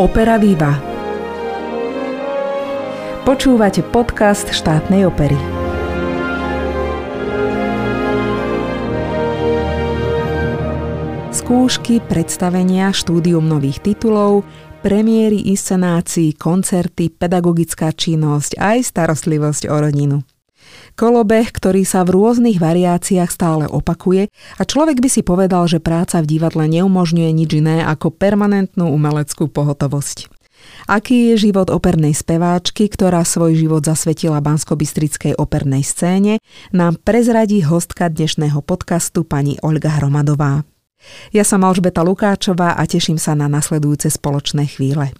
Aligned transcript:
Opera 0.00 0.40
Viva. 0.40 0.80
Počúvate 3.20 3.84
podcast 3.84 4.48
štátnej 4.48 5.04
opery. 5.04 5.36
Skúšky, 11.36 12.00
predstavenia, 12.00 12.96
štúdium 12.96 13.44
nových 13.44 13.84
titulov, 13.84 14.48
premiéry 14.80 15.52
inscenácií, 15.52 16.32
koncerty, 16.32 17.12
pedagogická 17.12 17.92
činnosť 17.92 18.56
aj 18.56 18.78
starostlivosť 18.80 19.68
o 19.68 19.76
rodinu. 19.84 20.16
Kolobeh, 20.98 21.48
ktorý 21.48 21.86
sa 21.88 22.04
v 22.04 22.18
rôznych 22.18 22.60
variáciách 22.60 23.30
stále 23.30 23.64
opakuje 23.70 24.28
a 24.58 24.62
človek 24.62 25.00
by 25.00 25.08
si 25.08 25.22
povedal, 25.24 25.64
že 25.70 25.80
práca 25.80 26.20
v 26.20 26.36
divadle 26.36 26.68
neumožňuje 26.68 27.30
nič 27.32 27.50
iné 27.56 27.82
ako 27.86 28.12
permanentnú 28.12 28.90
umeleckú 28.92 29.48
pohotovosť. 29.48 30.30
Aký 30.90 31.32
je 31.32 31.48
život 31.48 31.72
opernej 31.72 32.12
speváčky, 32.12 32.92
ktorá 32.92 33.24
svoj 33.24 33.56
život 33.56 33.80
zasvetila 33.80 34.44
Banskobystrickej 34.44 35.38
opernej 35.40 35.86
scéne, 35.86 36.36
nám 36.74 37.00
prezradí 37.00 37.64
hostka 37.64 38.12
dnešného 38.12 38.60
podcastu 38.60 39.24
pani 39.24 39.56
Olga 39.64 39.96
Hromadová. 39.96 40.68
Ja 41.32 41.48
som 41.48 41.64
Alžbeta 41.64 42.04
Lukáčová 42.04 42.76
a 42.76 42.82
teším 42.84 43.16
sa 43.16 43.32
na 43.32 43.48
nasledujúce 43.48 44.12
spoločné 44.12 44.68
chvíle. 44.68 45.16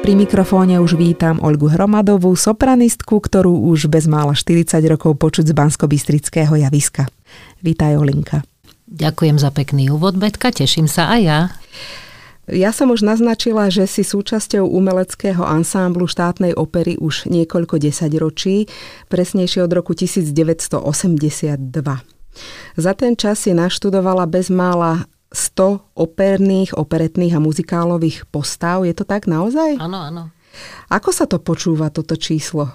Pri 0.00 0.16
mikrofóne 0.16 0.80
už 0.80 0.96
vítam 0.96 1.36
Olgu 1.44 1.68
Hromadovú, 1.68 2.32
sopranistku, 2.32 3.20
ktorú 3.20 3.68
už 3.68 3.92
bez 3.92 4.08
mála 4.08 4.32
40 4.32 4.80
rokov 4.88 5.20
počuť 5.20 5.44
z 5.44 5.54
bansko 5.54 5.84
javiska. 6.56 7.04
Vítaj 7.60 8.00
Olinka. 8.00 8.40
Ďakujem 8.88 9.36
za 9.36 9.52
pekný 9.52 9.92
úvod, 9.92 10.16
Betka, 10.16 10.56
teším 10.56 10.88
sa 10.88 11.12
aj 11.12 11.20
ja. 11.20 11.40
Ja 12.48 12.72
som 12.72 12.88
už 12.88 13.04
naznačila, 13.04 13.68
že 13.68 13.84
si 13.84 14.00
súčasťou 14.00 14.64
umeleckého 14.64 15.44
ansámblu 15.44 16.08
štátnej 16.08 16.56
opery 16.56 16.96
už 16.96 17.28
niekoľko 17.28 17.76
desaťročí, 17.76 18.72
presnejšie 19.12 19.60
od 19.68 19.72
roku 19.76 19.92
1982. 19.92 20.80
Za 22.80 22.92
ten 22.96 23.12
čas 23.20 23.44
si 23.44 23.52
naštudovala 23.52 24.24
bez 24.24 24.48
mála 24.48 25.04
100 25.30 25.94
operných, 25.94 26.74
operetných 26.74 27.38
a 27.38 27.40
muzikálových 27.42 28.26
postav. 28.28 28.82
Je 28.82 28.94
to 28.94 29.06
tak 29.06 29.30
naozaj? 29.30 29.78
Áno, 29.78 29.98
áno. 30.02 30.22
Ako 30.90 31.14
sa 31.14 31.30
to 31.30 31.38
počúva, 31.38 31.94
toto 31.94 32.18
číslo? 32.18 32.70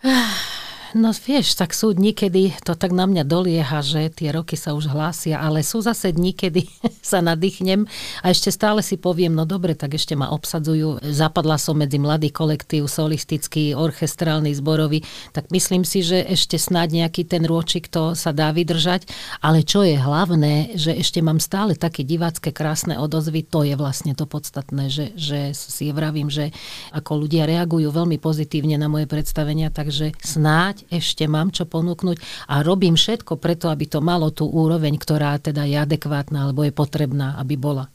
No 0.92 1.08
vieš, 1.16 1.56
tak 1.56 1.72
sú 1.72 1.96
dni, 1.96 2.12
kedy 2.12 2.68
to 2.68 2.76
tak 2.76 2.92
na 2.92 3.08
mňa 3.08 3.24
dolieha, 3.24 3.80
že 3.80 4.12
tie 4.12 4.28
roky 4.28 4.60
sa 4.60 4.76
už 4.76 4.92
hlásia, 4.92 5.40
ale 5.40 5.64
sú 5.64 5.80
zase 5.80 6.12
dni, 6.12 6.36
kedy 6.36 6.68
sa 7.00 7.24
nadýchnem 7.24 7.88
a 8.20 8.28
ešte 8.28 8.52
stále 8.52 8.84
si 8.84 9.00
poviem, 9.00 9.32
no 9.32 9.48
dobre, 9.48 9.72
tak 9.72 9.96
ešte 9.96 10.12
ma 10.12 10.28
obsadzujú. 10.28 11.00
Zapadla 11.00 11.56
som 11.56 11.80
medzi 11.80 11.96
mladý 11.96 12.28
kolektív, 12.28 12.92
solistický, 12.92 13.72
orchestrálny, 13.72 14.52
zborový, 14.52 15.00
tak 15.32 15.48
myslím 15.48 15.88
si, 15.88 16.04
že 16.04 16.28
ešte 16.28 16.60
snáď 16.60 17.08
nejaký 17.08 17.24
ten 17.24 17.48
rôčik 17.48 17.88
to 17.88 18.12
sa 18.12 18.36
dá 18.36 18.52
vydržať, 18.52 19.08
ale 19.40 19.64
čo 19.64 19.88
je 19.88 19.96
hlavné, 19.96 20.76
že 20.76 20.92
ešte 20.92 21.24
mám 21.24 21.40
stále 21.40 21.72
také 21.72 22.04
divácké 22.04 22.52
krásne 22.52 23.00
odozvy, 23.00 23.48
to 23.48 23.64
je 23.64 23.80
vlastne 23.80 24.12
to 24.12 24.28
podstatné, 24.28 24.92
že, 24.92 25.16
že 25.16 25.56
si 25.56 25.88
vravím, 25.88 26.28
že 26.28 26.52
ako 26.92 27.24
ľudia 27.24 27.48
reagujú 27.48 27.88
veľmi 27.88 28.20
pozitívne 28.20 28.76
na 28.76 28.92
moje 28.92 29.08
predstavenia, 29.08 29.72
takže 29.72 30.12
snáď 30.20 30.81
ešte 30.88 31.28
mám 31.30 31.54
čo 31.54 31.68
ponúknuť 31.68 32.48
a 32.50 32.64
robím 32.64 32.98
všetko 32.98 33.38
preto, 33.38 33.68
aby 33.68 33.86
to 33.86 34.00
malo 34.00 34.32
tú 34.32 34.48
úroveň, 34.48 34.98
ktorá 34.98 35.38
teda 35.38 35.68
je 35.68 35.76
adekvátna 35.78 36.48
alebo 36.48 36.66
je 36.66 36.72
potrebná, 36.72 37.38
aby 37.38 37.54
bola. 37.54 37.92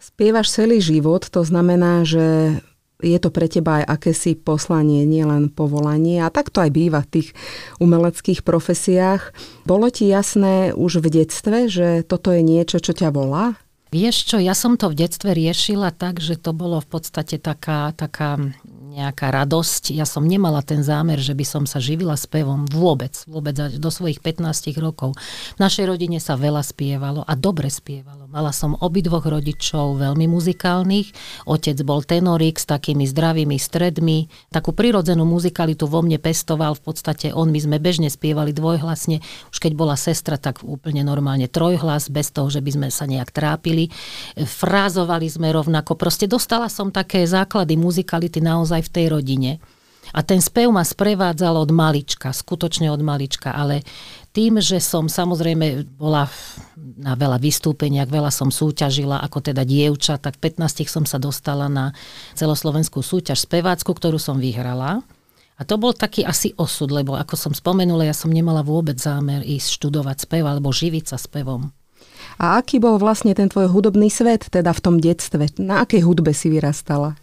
Spievaš 0.00 0.54
celý 0.54 0.80
život, 0.80 1.28
to 1.28 1.44
znamená, 1.44 2.06
že 2.06 2.58
je 3.04 3.18
to 3.20 3.28
pre 3.28 3.44
teba 3.44 3.84
aj 3.84 4.00
akési 4.00 4.32
poslanie, 4.32 5.04
nielen 5.04 5.52
povolanie. 5.52 6.24
A 6.24 6.32
tak 6.32 6.48
to 6.48 6.64
aj 6.64 6.72
býva 6.72 7.04
v 7.04 7.20
tých 7.20 7.28
umeleckých 7.76 8.40
profesiách. 8.40 9.36
Bolo 9.68 9.92
ti 9.92 10.08
jasné 10.08 10.72
už 10.72 11.04
v 11.04 11.20
detstve, 11.20 11.68
že 11.68 12.00
toto 12.08 12.32
je 12.32 12.40
niečo, 12.40 12.80
čo 12.80 12.96
ťa 12.96 13.12
volá? 13.12 13.60
Vieš 13.92 14.34
čo, 14.34 14.36
ja 14.42 14.56
som 14.56 14.74
to 14.74 14.90
v 14.90 14.98
detstve 15.06 15.30
riešila 15.30 15.94
tak, 15.94 16.18
že 16.18 16.34
to 16.40 16.50
bolo 16.50 16.82
v 16.82 16.88
podstate 16.90 17.38
taká, 17.38 17.94
taká 17.94 18.34
nejaká 18.96 19.28
radosť. 19.28 19.92
Ja 19.92 20.08
som 20.08 20.24
nemala 20.24 20.64
ten 20.64 20.80
zámer, 20.80 21.20
že 21.20 21.36
by 21.36 21.44
som 21.44 21.62
sa 21.68 21.76
živila 21.76 22.16
spevom 22.16 22.64
vôbec, 22.64 23.12
vôbec 23.28 23.52
do 23.52 23.90
svojich 23.92 24.24
15 24.24 24.72
rokov. 24.80 25.12
V 25.56 25.60
našej 25.60 25.84
rodine 25.84 26.16
sa 26.16 26.40
veľa 26.40 26.64
spievalo 26.64 27.20
a 27.28 27.36
dobre 27.36 27.68
spievalo. 27.68 28.24
Mala 28.32 28.56
som 28.56 28.72
obidvoch 28.80 29.28
rodičov 29.28 30.00
veľmi 30.00 30.24
muzikálnych. 30.32 31.12
Otec 31.44 31.76
bol 31.84 32.00
tenorik 32.00 32.56
s 32.56 32.64
takými 32.64 33.04
zdravými 33.04 33.60
stredmi. 33.60 34.32
Takú 34.48 34.72
prirodzenú 34.72 35.28
muzikalitu 35.28 35.84
vo 35.84 36.00
mne 36.00 36.16
pestoval. 36.16 36.72
V 36.80 36.88
podstate 36.88 37.36
on, 37.36 37.52
my 37.52 37.60
sme 37.60 37.76
bežne 37.76 38.08
spievali 38.08 38.56
dvojhlasne. 38.56 39.20
Už 39.52 39.58
keď 39.60 39.76
bola 39.76 40.00
sestra, 40.00 40.40
tak 40.40 40.64
úplne 40.64 41.04
normálne 41.04 41.52
trojhlas, 41.52 42.08
bez 42.08 42.32
toho, 42.32 42.48
že 42.48 42.64
by 42.64 42.70
sme 42.72 42.88
sa 42.88 43.04
nejak 43.04 43.28
trápili. 43.28 43.92
Frázovali 44.40 45.28
sme 45.28 45.52
rovnako. 45.52 46.00
Proste 46.00 46.24
dostala 46.24 46.72
som 46.72 46.88
také 46.88 47.28
základy 47.28 47.76
muzikality 47.76 48.40
naozaj 48.40 48.85
v 48.86 48.92
tej 48.94 49.06
rodine. 49.10 49.58
A 50.14 50.22
ten 50.22 50.38
spev 50.38 50.70
ma 50.70 50.86
sprevádzal 50.86 51.58
od 51.58 51.70
malička, 51.74 52.30
skutočne 52.30 52.86
od 52.94 53.02
malička, 53.02 53.50
ale 53.50 53.82
tým, 54.30 54.62
že 54.62 54.78
som 54.78 55.10
samozrejme 55.10 55.98
bola 55.98 56.30
na 56.78 57.18
veľa 57.18 57.42
vystúpeniach, 57.42 58.06
veľa 58.06 58.30
som 58.30 58.54
súťažila 58.54 59.18
ako 59.26 59.50
teda 59.50 59.66
dievča, 59.66 60.22
tak 60.22 60.38
15 60.38 60.86
som 60.86 61.04
sa 61.08 61.18
dostala 61.18 61.66
na 61.66 61.90
celoslovenskú 62.38 63.02
súťaž 63.02 63.42
spevácku, 63.42 63.90
ktorú 63.90 64.20
som 64.20 64.38
vyhrala. 64.38 65.02
A 65.56 65.64
to 65.64 65.80
bol 65.80 65.96
taký 65.96 66.20
asi 66.20 66.52
osud, 66.60 66.92
lebo 66.92 67.16
ako 67.16 67.34
som 67.34 67.52
spomenula, 67.56 68.04
ja 68.04 68.12
som 68.12 68.28
nemala 68.28 68.60
vôbec 68.60 69.00
zámer 69.00 69.40
ísť 69.40 69.80
študovať 69.80 70.28
spev 70.28 70.44
alebo 70.44 70.68
živiť 70.68 71.04
sa 71.08 71.16
spevom. 71.16 71.72
A 72.36 72.60
aký 72.60 72.76
bol 72.76 73.00
vlastne 73.00 73.32
ten 73.32 73.48
tvoj 73.48 73.72
hudobný 73.72 74.12
svet 74.12 74.52
teda 74.52 74.76
v 74.76 74.82
tom 74.84 74.96
detstve? 75.00 75.48
Na 75.56 75.88
akej 75.88 76.04
hudbe 76.04 76.36
si 76.36 76.52
vyrastala? 76.52 77.16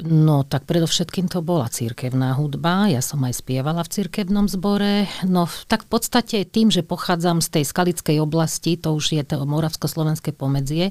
No 0.00 0.48
tak 0.48 0.64
predovšetkým 0.64 1.28
to 1.28 1.44
bola 1.44 1.68
církevná 1.68 2.32
hudba, 2.32 2.88
ja 2.88 3.04
som 3.04 3.20
aj 3.20 3.44
spievala 3.44 3.84
v 3.84 3.92
církevnom 3.92 4.48
zbore, 4.48 5.04
no 5.28 5.44
tak 5.68 5.84
v 5.84 5.88
podstate 5.92 6.48
tým, 6.48 6.72
že 6.72 6.80
pochádzam 6.80 7.44
z 7.44 7.60
tej 7.60 7.64
skalickej 7.68 8.16
oblasti, 8.20 8.80
to 8.80 8.96
už 8.96 9.12
je 9.16 9.24
to 9.24 9.44
moravsko-slovenské 9.44 10.32
pomedzie, 10.32 10.88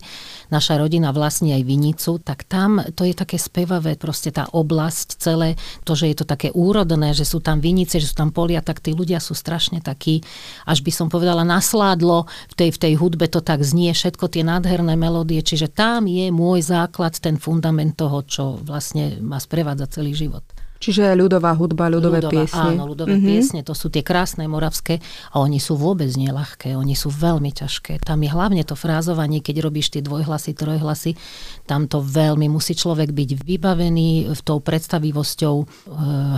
naša 0.53 0.77
rodina 0.77 1.09
vlastní 1.09 1.57
aj 1.57 1.63
Vinicu, 1.65 2.21
tak 2.21 2.45
tam 2.45 2.81
to 2.93 3.01
je 3.01 3.17
také 3.17 3.41
spevavé, 3.41 3.97
proste 3.97 4.29
tá 4.29 4.45
oblasť 4.53 5.17
celé, 5.17 5.57
to, 5.89 5.97
že 5.97 6.13
je 6.13 6.15
to 6.21 6.25
také 6.29 6.53
úrodné, 6.53 7.17
že 7.17 7.25
sú 7.25 7.41
tam 7.41 7.57
vinice, 7.57 7.97
že 7.97 8.09
sú 8.09 8.15
tam 8.17 8.29
polia, 8.29 8.61
tak 8.61 8.77
tí 8.77 8.93
ľudia 8.93 9.17
sú 9.17 9.33
strašne 9.33 9.81
takí, 9.81 10.21
až 10.69 10.85
by 10.85 10.91
som 10.93 11.07
povedala, 11.09 11.41
nasládlo 11.41 12.29
v 12.51 12.55
tej, 12.55 12.69
v 12.77 12.81
tej 12.81 12.93
hudbe 13.01 13.25
to 13.25 13.41
tak 13.41 13.65
znie, 13.65 13.89
všetko 13.95 14.29
tie 14.29 14.45
nádherné 14.45 14.93
melódie, 14.93 15.41
čiže 15.41 15.71
tam 15.71 16.05
je 16.05 16.29
môj 16.29 16.61
základ, 16.61 17.17
ten 17.17 17.41
fundament 17.41 17.97
toho, 17.97 18.21
čo 18.21 18.43
vlastne 18.61 18.98
vlastne 18.99 19.23
ma 19.23 19.37
sprevádza 19.39 19.85
celý 19.87 20.13
život. 20.13 20.43
Čiže 20.79 21.11
ľudová 21.11 21.59
hudba, 21.59 21.91
ľudové 21.91 22.23
ľudová, 22.23 22.39
piesne. 22.39 22.79
Áno, 22.79 22.87
ľudové 22.87 23.19
mm-hmm. 23.19 23.27
piesne, 23.27 23.61
to 23.67 23.75
sú 23.75 23.91
tie 23.91 23.99
krásne 23.99 24.47
moravské 24.47 25.03
a 25.35 25.43
oni 25.43 25.59
sú 25.59 25.75
vôbec 25.75 26.07
nelahké, 26.15 26.71
oni 26.71 26.95
sú 26.95 27.11
veľmi 27.11 27.51
ťažké. 27.51 27.99
Tam 27.99 28.23
je 28.23 28.31
hlavne 28.31 28.63
to 28.63 28.79
frázovanie, 28.79 29.43
keď 29.43 29.59
robíš 29.59 29.91
tie 29.91 29.99
dvojhlasy, 29.99 30.55
trojhlasy, 30.55 31.19
tam 31.67 31.91
to 31.91 31.99
veľmi 31.99 32.47
musí 32.47 32.79
človek 32.79 33.11
byť 33.11 33.43
vybavený 33.43 34.31
v 34.31 34.41
tou 34.47 34.63
predstavivosťou 34.63 35.55
e, 35.59 35.65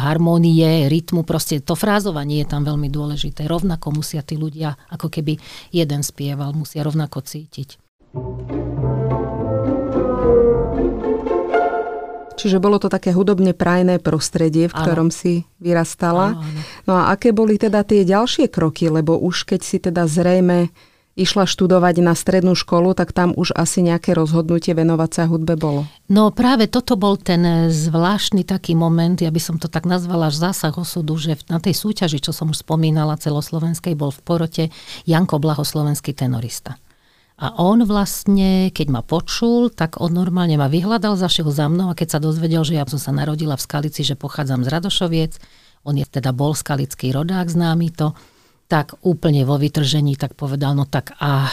harmónie, 0.09 0.89
rytmu, 0.89 1.21
proste 1.21 1.62
to 1.62 1.77
frázovanie 1.77 2.41
je 2.41 2.50
tam 2.50 2.65
veľmi 2.65 2.89
dôležité. 2.89 3.45
Rovnako 3.45 4.01
musia 4.01 4.25
tí 4.25 4.41
ľudia, 4.41 4.74
ako 4.89 5.13
keby 5.13 5.38
jeden 5.69 6.01
spieval, 6.01 6.57
musia 6.57 6.81
rovnako 6.81 7.21
cítiť. 7.21 7.77
Čiže 12.41 12.57
bolo 12.57 12.81
to 12.81 12.89
také 12.89 13.13
hudobne 13.13 13.53
prajné 13.53 14.01
prostredie, 14.01 14.65
v 14.65 14.73
ktorom 14.73 15.13
ano. 15.13 15.15
si 15.15 15.45
vyrastala. 15.61 16.33
Ano, 16.33 16.41
ano. 16.41 16.61
No 16.89 16.93
a 16.97 17.13
aké 17.13 17.29
boli 17.29 17.61
teda 17.61 17.85
tie 17.85 18.01
ďalšie 18.01 18.49
kroky, 18.49 18.89
lebo 18.89 19.13
už 19.13 19.45
keď 19.45 19.61
si 19.61 19.77
teda 19.77 20.09
zrejme 20.09 20.73
išla 21.19 21.43
študovať 21.43 22.01
na 22.01 22.15
strednú 22.15 22.55
školu, 22.55 22.95
tak 22.95 23.11
tam 23.11 23.35
už 23.35 23.51
asi 23.51 23.83
nejaké 23.83 24.15
rozhodnutie 24.15 24.71
venovať 24.71 25.09
sa 25.11 25.23
hudbe 25.27 25.59
bolo. 25.59 25.83
No 26.07 26.31
práve 26.31 26.71
toto 26.71 26.95
bol 26.95 27.19
ten 27.19 27.69
zvláštny 27.69 28.47
taký 28.47 28.73
moment, 28.73 29.19
ja 29.19 29.29
by 29.29 29.41
som 29.43 29.59
to 29.59 29.67
tak 29.67 29.83
nazvala 29.83 30.31
až 30.31 30.39
zásah 30.39 30.73
osudu, 30.73 31.19
že 31.19 31.35
na 31.51 31.59
tej 31.59 31.75
súťaži, 31.75 32.23
čo 32.23 32.31
som 32.31 32.49
už 32.49 32.63
spomínala 32.63 33.19
celoslovenskej, 33.19 33.93
bol 33.93 34.09
v 34.09 34.21
porote 34.23 34.63
Janko 35.03 35.38
Blahoslovenský 35.38 36.15
tenorista. 36.15 36.79
A 37.41 37.57
on 37.57 37.81
vlastne, 37.89 38.69
keď 38.69 38.88
ma 38.93 39.01
počul, 39.01 39.73
tak 39.73 39.97
on 39.97 40.13
normálne 40.13 40.61
ma 40.61 40.69
vyhľadal, 40.69 41.17
zašiel 41.17 41.49
za 41.49 41.65
mnou 41.65 41.89
a 41.89 41.97
keď 41.97 42.17
sa 42.17 42.19
dozvedel, 42.21 42.61
že 42.61 42.77
ja 42.77 42.85
som 42.85 43.01
sa 43.01 43.09
narodila 43.09 43.57
v 43.57 43.65
Skalici, 43.65 44.05
že 44.05 44.13
pochádzam 44.13 44.61
z 44.61 44.69
Radošoviec, 44.69 45.41
on 45.81 45.97
je 45.97 46.05
teda 46.05 46.38
bol 46.38 46.53
skalický 46.53 47.09
rodák, 47.09 47.49
známy 47.49 47.97
to, 47.97 48.13
tak 48.69 48.93
úplne 49.01 49.41
vo 49.41 49.57
vytržení 49.57 50.21
tak 50.21 50.38
povedal, 50.38 50.77
no 50.77 50.85
tak 50.85 51.17
a 51.17 51.49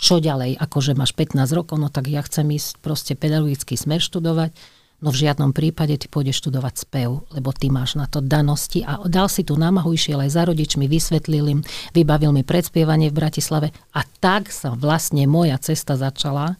čo 0.00 0.16
ďalej, 0.16 0.56
akože 0.56 0.96
máš 0.96 1.12
15 1.12 1.44
rokov, 1.52 1.76
no 1.76 1.92
tak 1.92 2.08
ja 2.08 2.24
chcem 2.24 2.48
ísť 2.48 2.80
proste 2.80 3.12
pedagogický 3.12 3.76
smer 3.76 4.00
študovať, 4.00 4.56
no 5.02 5.10
v 5.10 5.26
žiadnom 5.26 5.50
prípade 5.50 5.98
ty 5.98 6.06
pôjdeš 6.06 6.40
študovať 6.46 6.74
spev, 6.86 7.26
lebo 7.34 7.50
ty 7.50 7.68
máš 7.68 7.98
na 7.98 8.06
to 8.06 8.22
danosti. 8.22 8.86
A 8.86 9.02
dal 9.10 9.26
si 9.26 9.42
tú 9.42 9.58
námahu, 9.58 9.92
išiel 9.92 10.22
aj 10.22 10.30
za 10.30 10.42
rodičmi, 10.46 10.86
vysvetlil 10.86 11.58
im, 11.58 11.60
vybavil 11.90 12.30
mi 12.30 12.46
predspievanie 12.46 13.10
v 13.10 13.18
Bratislave. 13.18 13.68
A 13.92 14.06
tak 14.22 14.54
sa 14.54 14.72
vlastne 14.72 15.26
moja 15.26 15.58
cesta 15.58 15.98
začala 15.98 16.54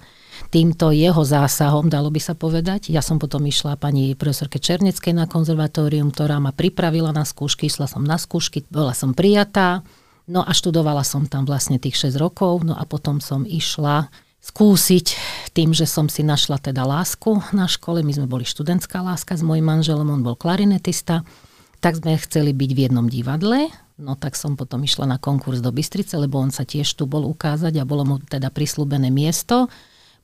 týmto 0.50 0.90
jeho 0.90 1.22
zásahom, 1.22 1.86
dalo 1.86 2.10
by 2.10 2.20
sa 2.20 2.34
povedať. 2.34 2.90
Ja 2.90 3.00
som 3.00 3.22
potom 3.22 3.46
išla 3.46 3.78
pani 3.78 4.18
profesorke 4.18 4.58
Černeckej 4.58 5.14
na 5.14 5.30
konzervatórium, 5.30 6.10
ktorá 6.10 6.42
ma 6.42 6.50
pripravila 6.50 7.14
na 7.14 7.22
skúšky, 7.22 7.70
išla 7.70 7.86
som 7.86 8.02
na 8.02 8.18
skúšky, 8.18 8.66
bola 8.68 8.92
som 8.92 9.14
prijatá, 9.14 9.86
no 10.26 10.42
a 10.42 10.50
študovala 10.50 11.06
som 11.06 11.30
tam 11.30 11.46
vlastne 11.46 11.78
tých 11.78 12.10
6 12.10 12.18
rokov, 12.18 12.66
no 12.66 12.74
a 12.74 12.82
potom 12.84 13.22
som 13.22 13.46
išla 13.46 14.10
skúsiť 14.42 15.06
tým, 15.54 15.70
že 15.70 15.86
som 15.86 16.10
si 16.10 16.26
našla 16.26 16.58
teda 16.58 16.82
lásku 16.82 17.38
na 17.54 17.70
škole. 17.70 18.02
My 18.02 18.10
sme 18.10 18.26
boli 18.26 18.42
študentská 18.42 18.98
láska 18.98 19.38
s 19.38 19.46
mojim 19.46 19.62
manželom, 19.62 20.10
on 20.10 20.26
bol 20.26 20.34
klarinetista. 20.34 21.22
Tak 21.78 22.02
sme 22.02 22.18
chceli 22.18 22.50
byť 22.54 22.70
v 22.74 22.82
jednom 22.86 23.06
divadle, 23.10 23.70
no 23.98 24.14
tak 24.14 24.38
som 24.38 24.54
potom 24.54 24.86
išla 24.86 25.06
na 25.06 25.18
konkurs 25.18 25.58
do 25.58 25.74
Bystrice, 25.74 26.14
lebo 26.14 26.38
on 26.38 26.54
sa 26.54 26.62
tiež 26.62 26.86
tu 26.94 27.10
bol 27.10 27.26
ukázať 27.26 27.74
a 27.78 27.86
bolo 27.86 28.02
mu 28.06 28.16
teda 28.22 28.54
prislúbené 28.54 29.10
miesto 29.10 29.66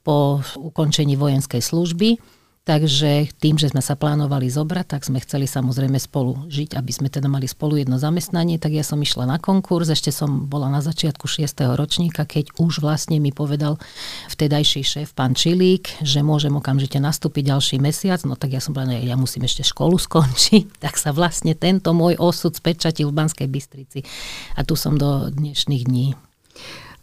po 0.06 0.42
ukončení 0.54 1.18
vojenskej 1.18 1.62
služby. 1.62 2.37
Takže 2.68 3.32
tým, 3.40 3.56
že 3.56 3.72
sme 3.72 3.80
sa 3.80 3.96
plánovali 3.96 4.52
zobrať, 4.52 4.92
tak 4.92 5.00
sme 5.08 5.24
chceli 5.24 5.48
samozrejme 5.48 5.96
spolu 5.96 6.44
žiť, 6.52 6.76
aby 6.76 6.92
sme 6.92 7.08
teda 7.08 7.24
mali 7.24 7.48
spolu 7.48 7.80
jedno 7.80 7.96
zamestnanie, 7.96 8.60
tak 8.60 8.76
ja 8.76 8.84
som 8.84 9.00
išla 9.00 9.24
na 9.24 9.40
konkurs, 9.40 9.88
ešte 9.88 10.12
som 10.12 10.44
bola 10.52 10.68
na 10.68 10.84
začiatku 10.84 11.24
6. 11.24 11.48
ročníka, 11.72 12.28
keď 12.28 12.52
už 12.60 12.84
vlastne 12.84 13.24
mi 13.24 13.32
povedal 13.32 13.80
vtedajší 14.28 14.84
šéf, 14.84 15.16
pán 15.16 15.32
Čilík, 15.32 16.04
že 16.04 16.20
môžem 16.20 16.52
okamžite 16.52 17.00
nastúpiť 17.00 17.56
ďalší 17.56 17.80
mesiac, 17.80 18.20
no 18.28 18.36
tak 18.36 18.52
ja 18.52 18.60
som 18.60 18.76
povedala, 18.76 19.00
ja 19.00 19.16
musím 19.16 19.48
ešte 19.48 19.64
školu 19.64 19.96
skončiť, 20.04 20.84
tak 20.84 21.00
sa 21.00 21.16
vlastne 21.16 21.56
tento 21.56 21.96
môj 21.96 22.20
osud 22.20 22.52
spečatil 22.52 23.08
v 23.08 23.16
Banskej 23.16 23.48
Bystrici 23.48 24.04
a 24.52 24.60
tu 24.60 24.76
som 24.76 25.00
do 25.00 25.32
dnešných 25.32 25.88
dní. 25.88 26.12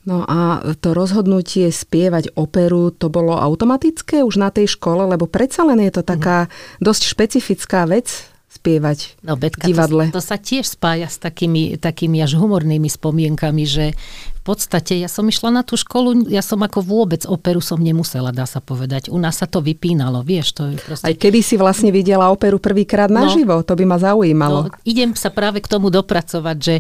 No 0.06 0.22
a 0.22 0.62
to 0.78 0.94
rozhodnutie 0.94 1.74
spievať 1.74 2.38
operu, 2.38 2.94
to 2.94 3.10
bolo 3.10 3.34
automatické 3.42 4.22
už 4.22 4.38
na 4.38 4.54
tej 4.54 4.78
škole, 4.78 5.02
lebo 5.02 5.26
predsa 5.26 5.66
len 5.66 5.82
je 5.82 5.98
to 5.98 6.04
taká 6.06 6.46
dosť 6.78 7.10
špecifická 7.10 7.90
vec 7.90 8.30
spievať 8.56 9.20
no, 9.26 9.34
Betka, 9.34 9.66
v 9.66 9.74
divadle. 9.74 10.04
To, 10.14 10.22
to 10.22 10.24
sa 10.24 10.38
tiež 10.38 10.78
spája 10.78 11.10
s 11.10 11.18
takými, 11.18 11.82
takými 11.82 12.22
až 12.22 12.38
humornými 12.38 12.88
spomienkami, 12.88 13.64
že 13.66 13.98
podstate 14.46 14.94
ja 15.02 15.10
som 15.10 15.26
išla 15.26 15.50
na 15.50 15.66
tú 15.66 15.74
školu, 15.74 16.30
ja 16.30 16.46
som 16.46 16.62
ako 16.62 16.86
vôbec 16.86 17.26
operu 17.26 17.58
som 17.66 17.82
nemusela, 17.82 18.30
dá 18.30 18.46
sa 18.46 18.62
povedať. 18.62 19.10
U 19.10 19.18
nás 19.18 19.42
sa 19.42 19.50
to 19.50 19.58
vypínalo, 19.58 20.22
vieš. 20.22 20.54
To 20.62 20.70
je 20.70 20.78
proste... 20.78 21.02
Aj 21.10 21.16
kedy 21.18 21.42
si 21.42 21.58
vlastne 21.58 21.90
videla 21.90 22.30
operu 22.30 22.62
prvýkrát 22.62 23.10
naživo, 23.10 23.60
no, 23.60 23.66
to 23.66 23.74
by 23.74 23.84
ma 23.90 23.98
zaujímalo. 23.98 24.70
No, 24.70 24.78
idem 24.86 25.18
sa 25.18 25.34
práve 25.34 25.66
k 25.66 25.68
tomu 25.68 25.90
dopracovať, 25.90 26.58
že 26.62 26.76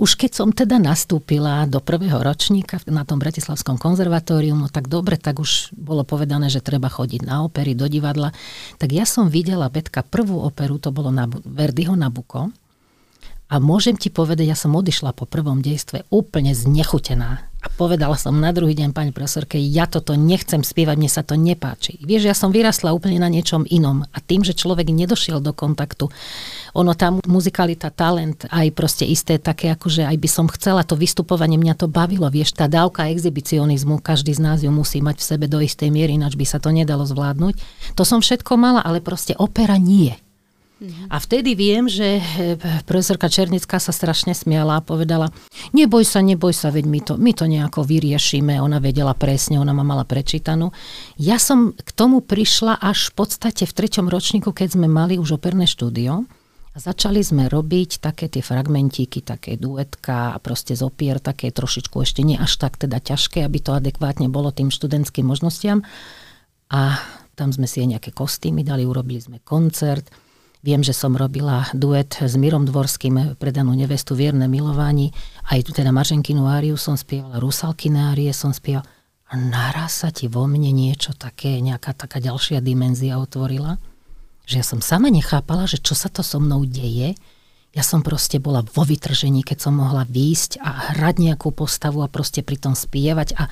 už 0.00 0.16
keď 0.16 0.30
som 0.32 0.48
teda 0.48 0.80
nastúpila 0.80 1.68
do 1.68 1.84
prvého 1.84 2.16
ročníka 2.16 2.80
na 2.88 3.04
tom 3.04 3.20
Bratislavskom 3.20 3.76
konzervatóriu, 3.76 4.56
no 4.56 4.72
tak 4.72 4.88
dobre, 4.88 5.20
tak 5.20 5.44
už 5.44 5.76
bolo 5.76 6.08
povedané, 6.08 6.48
že 6.48 6.64
treba 6.64 6.88
chodiť 6.88 7.28
na 7.28 7.44
opery, 7.44 7.76
do 7.76 7.84
divadla. 7.84 8.32
Tak 8.80 8.88
ja 8.96 9.04
som 9.04 9.28
videla, 9.28 9.68
Betka, 9.68 10.00
prvú 10.00 10.40
operu, 10.40 10.80
to 10.80 10.88
bolo 10.88 11.12
na 11.12 11.28
Verdiho 11.28 11.92
Nabuko, 11.92 12.48
a 13.50 13.58
môžem 13.58 13.98
ti 13.98 14.14
povedať, 14.14 14.46
ja 14.46 14.54
som 14.54 14.78
odišla 14.78 15.10
po 15.10 15.26
prvom 15.26 15.58
dejstve 15.58 16.06
úplne 16.14 16.54
znechutená. 16.54 17.50
A 17.60 17.68
povedala 17.68 18.16
som 18.16 18.32
na 18.40 18.56
druhý 18.56 18.72
deň 18.72 18.96
pani 18.96 19.12
profesorke, 19.12 19.60
ja 19.60 19.84
toto 19.84 20.16
nechcem 20.16 20.64
spievať, 20.64 20.96
mne 20.96 21.10
sa 21.12 21.20
to 21.20 21.36
nepáči. 21.36 22.00
Vieš, 22.00 22.30
ja 22.30 22.32
som 22.32 22.48
vyrastla 22.48 22.96
úplne 22.96 23.20
na 23.20 23.28
niečom 23.28 23.68
inom 23.68 24.00
a 24.00 24.18
tým, 24.24 24.40
že 24.40 24.56
človek 24.56 24.88
nedošiel 24.88 25.44
do 25.44 25.52
kontaktu, 25.52 26.08
ono 26.72 26.96
tá 26.96 27.12
muzikalita, 27.28 27.92
talent, 27.92 28.48
aj 28.48 28.72
proste 28.72 29.04
isté 29.04 29.36
také, 29.36 29.76
akože 29.76 30.08
aj 30.08 30.16
by 30.16 30.28
som 30.30 30.46
chcela 30.48 30.88
to 30.88 30.96
vystupovanie, 30.96 31.60
mňa 31.60 31.74
to 31.76 31.90
bavilo, 31.90 32.32
vieš, 32.32 32.56
tá 32.56 32.64
dávka 32.64 33.12
exhibicionizmu, 33.12 34.00
každý 34.00 34.32
z 34.32 34.40
nás 34.40 34.64
ju 34.64 34.72
musí 34.72 35.04
mať 35.04 35.20
v 35.20 35.28
sebe 35.36 35.44
do 35.44 35.60
istej 35.60 35.92
miery, 35.92 36.16
ináč 36.16 36.40
by 36.40 36.46
sa 36.48 36.62
to 36.62 36.72
nedalo 36.72 37.04
zvládnuť. 37.04 37.60
To 37.98 38.08
som 38.08 38.24
všetko 38.24 38.56
mala, 38.56 38.80
ale 38.80 39.04
proste 39.04 39.36
opera 39.36 39.76
nie. 39.76 40.16
A 41.12 41.20
vtedy 41.20 41.52
viem, 41.52 41.84
že 41.92 42.24
eh, 42.24 42.56
profesorka 42.88 43.28
Černická 43.28 43.76
sa 43.76 43.92
strašne 43.92 44.32
smiala 44.32 44.80
a 44.80 44.84
povedala, 44.84 45.28
neboj 45.76 46.08
sa, 46.08 46.24
neboj 46.24 46.56
sa, 46.56 46.72
veď 46.72 46.84
my 46.88 47.00
to, 47.04 47.14
my 47.20 47.32
to 47.36 47.44
nejako 47.44 47.84
vyriešime. 47.84 48.56
Ona 48.56 48.80
vedela 48.80 49.12
presne, 49.12 49.60
ona 49.60 49.76
ma 49.76 49.84
mala 49.84 50.08
prečítanú. 50.08 50.72
Ja 51.20 51.36
som 51.36 51.76
k 51.76 51.90
tomu 51.92 52.24
prišla 52.24 52.80
až 52.80 53.12
v 53.12 53.20
podstate 53.20 53.68
v 53.68 53.76
treťom 53.76 54.08
ročníku, 54.08 54.56
keď 54.56 54.80
sme 54.80 54.88
mali 54.88 55.20
už 55.20 55.36
operné 55.36 55.68
štúdio. 55.68 56.24
A 56.70 56.78
začali 56.78 57.18
sme 57.18 57.50
robiť 57.50 57.98
také 57.98 58.30
tie 58.30 58.46
fragmentíky, 58.46 59.26
také 59.26 59.58
duetka 59.58 60.32
a 60.32 60.38
proste 60.38 60.78
z 60.78 60.86
opier, 60.86 61.18
také 61.18 61.50
trošičku 61.50 61.98
ešte 61.98 62.22
nie 62.22 62.38
až 62.38 62.62
tak 62.62 62.78
teda 62.78 63.02
ťažké, 63.02 63.42
aby 63.42 63.58
to 63.58 63.74
adekvátne 63.74 64.30
bolo 64.30 64.54
tým 64.54 64.70
študentským 64.70 65.26
možnostiam. 65.26 65.82
A 66.70 67.02
tam 67.34 67.50
sme 67.50 67.66
si 67.66 67.82
aj 67.82 67.98
nejaké 67.98 68.10
kostýmy 68.14 68.62
dali, 68.62 68.86
urobili 68.86 69.18
sme 69.18 69.42
koncert 69.42 70.06
Viem, 70.60 70.84
že 70.84 70.92
som 70.92 71.16
robila 71.16 71.72
duet 71.72 72.20
s 72.20 72.36
Mirom 72.36 72.68
Dvorským, 72.68 73.40
predanú 73.40 73.72
nevestu 73.72 74.12
Vierne 74.12 74.44
milování. 74.44 75.08
Aj 75.48 75.56
tu 75.64 75.72
teda 75.72 75.88
Marženkinu 75.88 76.44
áriu 76.44 76.76
som 76.76 77.00
spievala, 77.00 77.40
Rusalkine 77.40 78.12
árie 78.12 78.28
som 78.36 78.52
spievala. 78.52 78.84
A 79.32 79.40
naraz 79.40 80.04
sa 80.04 80.12
ti 80.12 80.28
vo 80.28 80.44
mne 80.44 80.68
niečo 80.68 81.16
také, 81.16 81.64
nejaká 81.64 81.96
taká 81.96 82.20
ďalšia 82.20 82.60
dimenzia 82.60 83.16
otvorila, 83.16 83.80
že 84.44 84.60
ja 84.60 84.64
som 84.66 84.84
sama 84.84 85.08
nechápala, 85.08 85.64
že 85.64 85.80
čo 85.80 85.96
sa 85.96 86.12
to 86.12 86.20
so 86.20 86.36
mnou 86.36 86.68
deje. 86.68 87.16
Ja 87.72 87.86
som 87.86 88.04
proste 88.04 88.36
bola 88.36 88.60
vo 88.60 88.82
vytržení, 88.84 89.46
keď 89.46 89.64
som 89.64 89.80
mohla 89.80 90.04
výjsť 90.04 90.60
a 90.60 90.92
hrať 90.92 91.24
nejakú 91.24 91.56
postavu 91.56 92.04
a 92.04 92.10
proste 92.10 92.42
pritom 92.44 92.76
spievať 92.76 93.38
a 93.38 93.48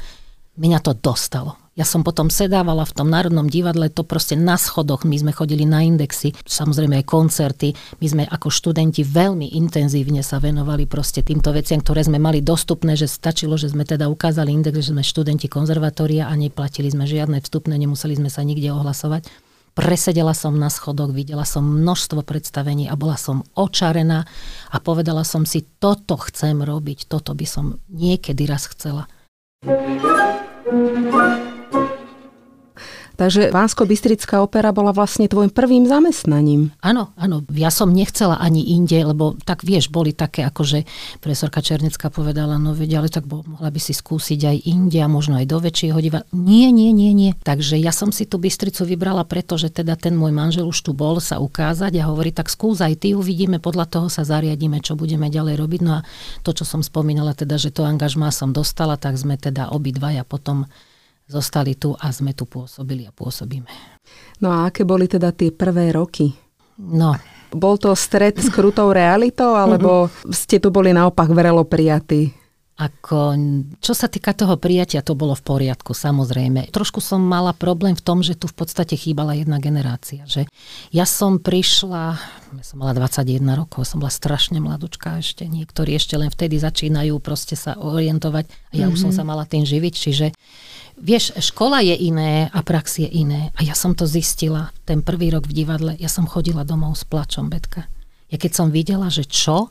mňa 0.60 0.78
to 0.84 0.92
dostalo. 0.92 1.56
Ja 1.78 1.86
som 1.86 2.02
potom 2.02 2.26
sedávala 2.26 2.82
v 2.82 2.90
tom 2.90 3.06
Národnom 3.06 3.46
divadle, 3.46 3.86
to 3.86 4.02
proste 4.02 4.34
na 4.34 4.58
schodoch, 4.58 5.06
my 5.06 5.14
sme 5.14 5.30
chodili 5.30 5.62
na 5.62 5.86
indexy, 5.86 6.34
samozrejme 6.42 6.98
aj 6.98 7.06
koncerty, 7.06 7.70
my 8.02 8.06
sme 8.10 8.22
ako 8.26 8.50
študenti 8.50 9.06
veľmi 9.06 9.54
intenzívne 9.54 10.26
sa 10.26 10.42
venovali 10.42 10.90
proste 10.90 11.22
týmto 11.22 11.54
veciam, 11.54 11.78
ktoré 11.78 12.02
sme 12.02 12.18
mali 12.18 12.42
dostupné, 12.42 12.98
že 12.98 13.06
stačilo, 13.06 13.54
že 13.54 13.70
sme 13.70 13.86
teda 13.86 14.10
ukázali 14.10 14.50
index, 14.50 14.74
že 14.82 14.90
sme 14.90 15.06
študenti 15.06 15.46
konzervatória 15.46 16.26
a 16.26 16.34
neplatili 16.34 16.90
sme 16.90 17.06
žiadne 17.06 17.38
vstupné, 17.38 17.78
nemuseli 17.78 18.18
sme 18.18 18.26
sa 18.26 18.42
nikde 18.42 18.74
ohlasovať. 18.74 19.30
Presedela 19.78 20.34
som 20.34 20.58
na 20.58 20.74
schodoch, 20.74 21.14
videla 21.14 21.46
som 21.46 21.62
množstvo 21.62 22.26
predstavení 22.26 22.90
a 22.90 22.98
bola 22.98 23.14
som 23.14 23.46
očarená 23.54 24.26
a 24.74 24.76
povedala 24.82 25.22
som 25.22 25.46
si, 25.46 25.62
toto 25.78 26.18
chcem 26.26 26.58
robiť, 26.58 27.06
toto 27.06 27.38
by 27.38 27.46
som 27.46 27.78
niekedy 27.86 28.50
raz 28.50 28.66
chcela. 28.66 29.06
Takže 33.18 33.50
Vánsko-Bystrická 33.50 34.38
opera 34.38 34.70
bola 34.70 34.94
vlastne 34.94 35.26
tvojim 35.26 35.50
prvým 35.50 35.90
zamestnaním. 35.90 36.70
Áno, 36.78 37.10
áno. 37.18 37.42
Ja 37.50 37.66
som 37.74 37.90
nechcela 37.90 38.38
ani 38.38 38.78
inde, 38.78 38.94
lebo 39.02 39.34
tak 39.42 39.66
vieš, 39.66 39.90
boli 39.90 40.14
také, 40.14 40.46
ako 40.46 40.62
že 40.62 40.78
profesorka 41.18 41.58
Černecká 41.58 42.14
povedala, 42.14 42.62
no 42.62 42.78
veď, 42.78 43.02
ale 43.02 43.08
tak 43.10 43.26
bo, 43.26 43.42
mohla 43.42 43.74
by 43.74 43.80
si 43.82 43.90
skúsiť 43.90 44.40
aj 44.46 44.56
inde 44.70 45.02
a 45.02 45.10
možno 45.10 45.34
aj 45.34 45.50
do 45.50 45.58
väčšieho 45.58 45.98
diva. 45.98 46.22
Nie, 46.30 46.70
nie, 46.70 46.94
nie, 46.94 47.10
nie. 47.10 47.34
Takže 47.42 47.74
ja 47.82 47.90
som 47.90 48.14
si 48.14 48.22
tú 48.22 48.38
Bystricu 48.38 48.86
vybrala, 48.86 49.26
pretože 49.26 49.66
teda 49.66 49.98
ten 49.98 50.14
môj 50.14 50.30
manžel 50.30 50.70
už 50.70 50.78
tu 50.86 50.94
bol 50.94 51.18
sa 51.18 51.42
ukázať 51.42 51.98
a 51.98 52.06
hovorí, 52.14 52.30
tak 52.30 52.46
skús 52.46 52.78
aj 52.78 53.02
ty, 53.02 53.18
uvidíme, 53.18 53.58
podľa 53.58 53.98
toho 53.98 54.06
sa 54.06 54.22
zariadíme, 54.22 54.78
čo 54.78 54.94
budeme 54.94 55.26
ďalej 55.26 55.58
robiť. 55.58 55.80
No 55.82 55.98
a 55.98 56.06
to, 56.46 56.54
čo 56.54 56.62
som 56.62 56.86
spomínala, 56.86 57.34
teda, 57.34 57.58
že 57.58 57.74
to 57.74 57.82
angažmá 57.82 58.30
som 58.30 58.54
dostala, 58.54 58.94
tak 58.94 59.18
sme 59.18 59.34
teda 59.34 59.74
obidvaja 59.74 60.22
potom 60.22 60.70
zostali 61.28 61.76
tu 61.76 61.92
a 61.92 62.08
sme 62.08 62.32
tu 62.32 62.48
pôsobili 62.48 63.04
a 63.04 63.12
pôsobíme. 63.12 63.68
No 64.40 64.48
a 64.48 64.72
aké 64.72 64.88
boli 64.88 65.04
teda 65.04 65.30
tie 65.36 65.52
prvé 65.52 65.92
roky? 65.92 66.32
No. 66.80 67.14
Bol 67.48 67.80
to 67.80 67.96
stred 67.96 68.36
s 68.36 68.52
krutou 68.52 68.92
realitou, 68.92 69.56
alebo 69.56 70.12
ste 70.28 70.60
tu 70.60 70.68
boli 70.68 70.92
naopak 70.92 71.32
vrelo 71.32 71.64
prijatí? 71.64 72.32
Ako, 72.78 73.34
čo 73.82 73.90
sa 73.90 74.06
týka 74.06 74.30
toho 74.38 74.54
prijatia, 74.54 75.02
to 75.02 75.18
bolo 75.18 75.34
v 75.34 75.42
poriadku, 75.42 75.98
samozrejme. 75.98 76.70
Trošku 76.70 77.02
som 77.02 77.18
mala 77.18 77.50
problém 77.50 77.98
v 77.98 78.04
tom, 78.06 78.22
že 78.22 78.38
tu 78.38 78.46
v 78.46 78.54
podstate 78.54 78.94
chýbala 78.94 79.34
jedna 79.34 79.58
generácia. 79.58 80.22
Že 80.30 80.46
ja 80.94 81.02
som 81.02 81.42
prišla, 81.42 82.04
ja 82.54 82.62
som 82.62 82.78
mala 82.78 82.94
21 82.94 83.42
rokov, 83.58 83.82
som 83.82 83.98
bola 83.98 84.14
strašne 84.14 84.62
mladučka 84.62 85.18
ešte. 85.18 85.42
Niektorí 85.50 85.98
ešte 85.98 86.14
len 86.14 86.30
vtedy 86.30 86.62
začínajú 86.62 87.18
proste 87.18 87.58
sa 87.58 87.74
orientovať 87.74 88.46
a 88.46 88.52
ja 88.78 88.86
mm-hmm. 88.86 88.94
už 88.94 88.98
som 89.02 89.10
mhm. 89.10 89.18
sa 89.18 89.24
mala 89.26 89.42
tým 89.42 89.66
živiť. 89.66 89.94
Čiže 89.98 90.26
Vieš, 90.98 91.38
škola 91.38 91.78
je 91.78 91.94
iné 91.94 92.50
a 92.50 92.58
prax 92.66 92.98
je 92.98 93.06
iné. 93.06 93.54
A 93.54 93.62
ja 93.62 93.78
som 93.78 93.94
to 93.94 94.02
zistila 94.02 94.74
ten 94.82 94.98
prvý 94.98 95.30
rok 95.30 95.46
v 95.46 95.62
divadle. 95.62 95.94
Ja 95.94 96.10
som 96.10 96.26
chodila 96.26 96.66
domov 96.66 96.98
s 96.98 97.06
plačom, 97.06 97.46
Betka. 97.46 97.86
Ja 98.28 98.36
keď 98.36 98.52
som 98.52 98.74
videla, 98.74 99.06
že 99.06 99.22
čo, 99.22 99.70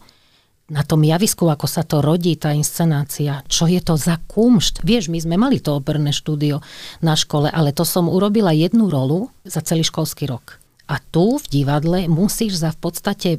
na 0.68 0.84
tom 0.84 1.00
javisku, 1.00 1.48
ako 1.48 1.64
sa 1.64 1.88
to 1.88 2.04
rodí, 2.04 2.36
tá 2.36 2.52
inscenácia, 2.52 3.40
čo 3.48 3.72
je 3.72 3.80
to 3.80 3.96
za 3.96 4.20
kumšt. 4.28 4.84
Vieš, 4.84 5.08
my 5.08 5.20
sme 5.24 5.36
mali 5.40 5.64
to 5.64 5.80
operné 5.80 6.12
štúdio 6.12 6.60
na 7.00 7.16
škole, 7.16 7.48
ale 7.48 7.72
to 7.72 7.88
som 7.88 8.12
urobila 8.12 8.52
jednu 8.52 8.92
rolu 8.92 9.32
za 9.48 9.64
celý 9.64 9.88
školský 9.88 10.28
rok. 10.28 10.60
A 10.92 11.00
tu 11.00 11.40
v 11.40 11.46
divadle 11.48 12.12
musíš 12.12 12.60
za 12.60 12.76
v 12.76 12.80
podstate 12.84 13.30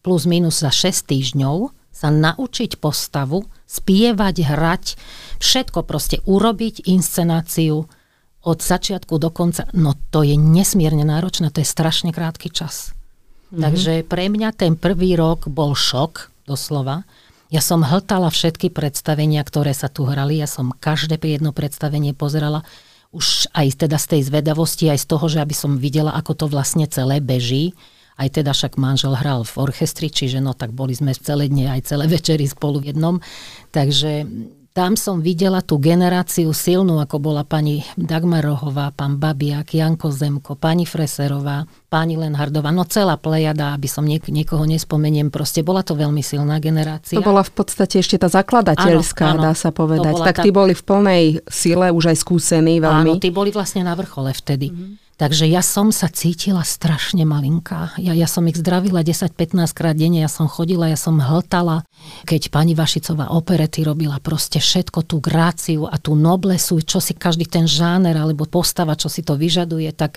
plus 0.00 0.24
minus 0.24 0.64
za 0.64 0.72
6 0.72 1.04
týždňov 1.04 1.72
sa 1.92 2.08
naučiť 2.08 2.80
postavu, 2.80 3.44
spievať, 3.68 4.36
hrať, 4.40 4.84
všetko 5.36 5.84
proste 5.84 6.24
urobiť, 6.24 6.88
inscenáciu 6.88 7.84
od 8.40 8.58
začiatku 8.64 9.20
do 9.20 9.28
konca. 9.28 9.68
No 9.76 9.92
to 10.08 10.24
je 10.24 10.40
nesmierne 10.40 11.04
náročné, 11.04 11.52
to 11.52 11.60
je 11.60 11.68
strašne 11.68 12.08
krátky 12.16 12.48
čas. 12.48 12.96
Mm-hmm. 13.52 13.60
Takže 13.60 13.92
pre 14.08 14.32
mňa 14.32 14.48
ten 14.56 14.80
prvý 14.80 15.12
rok 15.12 15.52
bol 15.52 15.76
šok, 15.76 16.32
doslova. 16.50 17.06
Ja 17.50 17.62
som 17.62 17.86
hltala 17.86 18.30
všetky 18.30 18.70
predstavenia, 18.74 19.42
ktoré 19.46 19.70
sa 19.74 19.86
tu 19.86 20.06
hrali. 20.06 20.42
Ja 20.42 20.50
som 20.50 20.74
každé 20.74 21.18
jedno 21.22 21.54
predstavenie 21.54 22.14
pozerala 22.14 22.66
už 23.10 23.50
aj 23.54 23.86
teda 23.86 23.98
z 23.98 24.06
tej 24.06 24.20
zvedavosti, 24.30 24.86
aj 24.86 25.02
z 25.02 25.06
toho, 25.10 25.26
že 25.26 25.42
aby 25.42 25.54
som 25.54 25.74
videla, 25.78 26.14
ako 26.14 26.32
to 26.34 26.46
vlastne 26.46 26.86
celé 26.86 27.18
beží. 27.18 27.74
Aj 28.14 28.30
teda 28.30 28.54
však 28.54 28.78
manžel 28.78 29.18
hral 29.18 29.42
v 29.42 29.54
orchestri, 29.58 30.12
čiže 30.12 30.38
no 30.38 30.54
tak 30.54 30.70
boli 30.70 30.94
sme 30.94 31.10
celé 31.10 31.50
dne 31.50 31.74
aj 31.74 31.90
celé 31.90 32.06
večery 32.14 32.46
spolu 32.46 32.82
v 32.82 32.94
jednom. 32.94 33.18
Takže 33.74 34.30
tam 34.80 34.96
som 34.96 35.20
videla 35.20 35.60
tú 35.60 35.76
generáciu 35.76 36.56
silnú, 36.56 37.04
ako 37.04 37.20
bola 37.20 37.44
pani 37.44 37.84
Dagmarohová, 38.00 38.96
pán 38.96 39.20
Babiak, 39.20 39.76
Janko 39.76 40.08
Zemko, 40.08 40.56
pani 40.56 40.88
Freserová, 40.88 41.68
pani 41.92 42.16
Lenhardová, 42.16 42.72
no 42.72 42.88
celá 42.88 43.20
plejada, 43.20 43.76
aby 43.76 43.84
som 43.84 44.08
niek- 44.08 44.32
niekoho 44.32 44.64
nespomeniem, 44.64 45.28
proste 45.28 45.60
bola 45.60 45.84
to 45.84 45.92
veľmi 45.92 46.24
silná 46.24 46.56
generácia. 46.64 47.20
To 47.20 47.20
bola 47.20 47.44
v 47.44 47.52
podstate 47.52 48.00
ešte 48.00 48.16
tá 48.16 48.32
zakladateľská, 48.32 49.36
áno, 49.36 49.44
áno, 49.44 49.46
dá 49.46 49.52
sa 49.52 49.68
povedať. 49.68 50.16
Tak 50.16 50.36
tá... 50.40 50.42
tí 50.48 50.48
boli 50.48 50.72
v 50.72 50.80
plnej 50.80 51.24
sile, 51.44 51.92
už 51.92 52.16
aj 52.16 52.16
skúsení 52.16 52.80
veľmi. 52.80 53.20
Áno, 53.20 53.20
tí 53.20 53.28
boli 53.28 53.52
vlastne 53.52 53.84
na 53.84 53.92
vrchole 53.92 54.32
vtedy. 54.32 54.72
Mm-hmm. 54.72 55.09
Takže 55.20 55.44
ja 55.44 55.60
som 55.60 55.92
sa 55.92 56.08
cítila 56.08 56.64
strašne 56.64 57.28
malinká. 57.28 57.92
Ja, 58.00 58.16
ja 58.16 58.24
som 58.24 58.48
ich 58.48 58.56
zdravila 58.56 59.04
10-15 59.04 59.52
krát 59.76 59.92
denne, 59.92 60.24
ja 60.24 60.32
som 60.32 60.48
chodila, 60.48 60.88
ja 60.88 60.96
som 60.96 61.20
hltala. 61.20 61.84
Keď 62.24 62.48
pani 62.48 62.72
Vašicová 62.72 63.28
operety 63.28 63.84
robila 63.84 64.16
proste 64.24 64.64
všetko, 64.64 65.04
tú 65.04 65.20
gráciu 65.20 65.84
a 65.84 66.00
tú 66.00 66.16
noblesu, 66.16 66.80
čo 66.80 67.04
si 67.04 67.12
každý 67.12 67.44
ten 67.44 67.68
žáner 67.68 68.16
alebo 68.16 68.48
postava, 68.48 68.96
čo 68.96 69.12
si 69.12 69.20
to 69.20 69.36
vyžaduje, 69.36 69.92
tak 69.92 70.16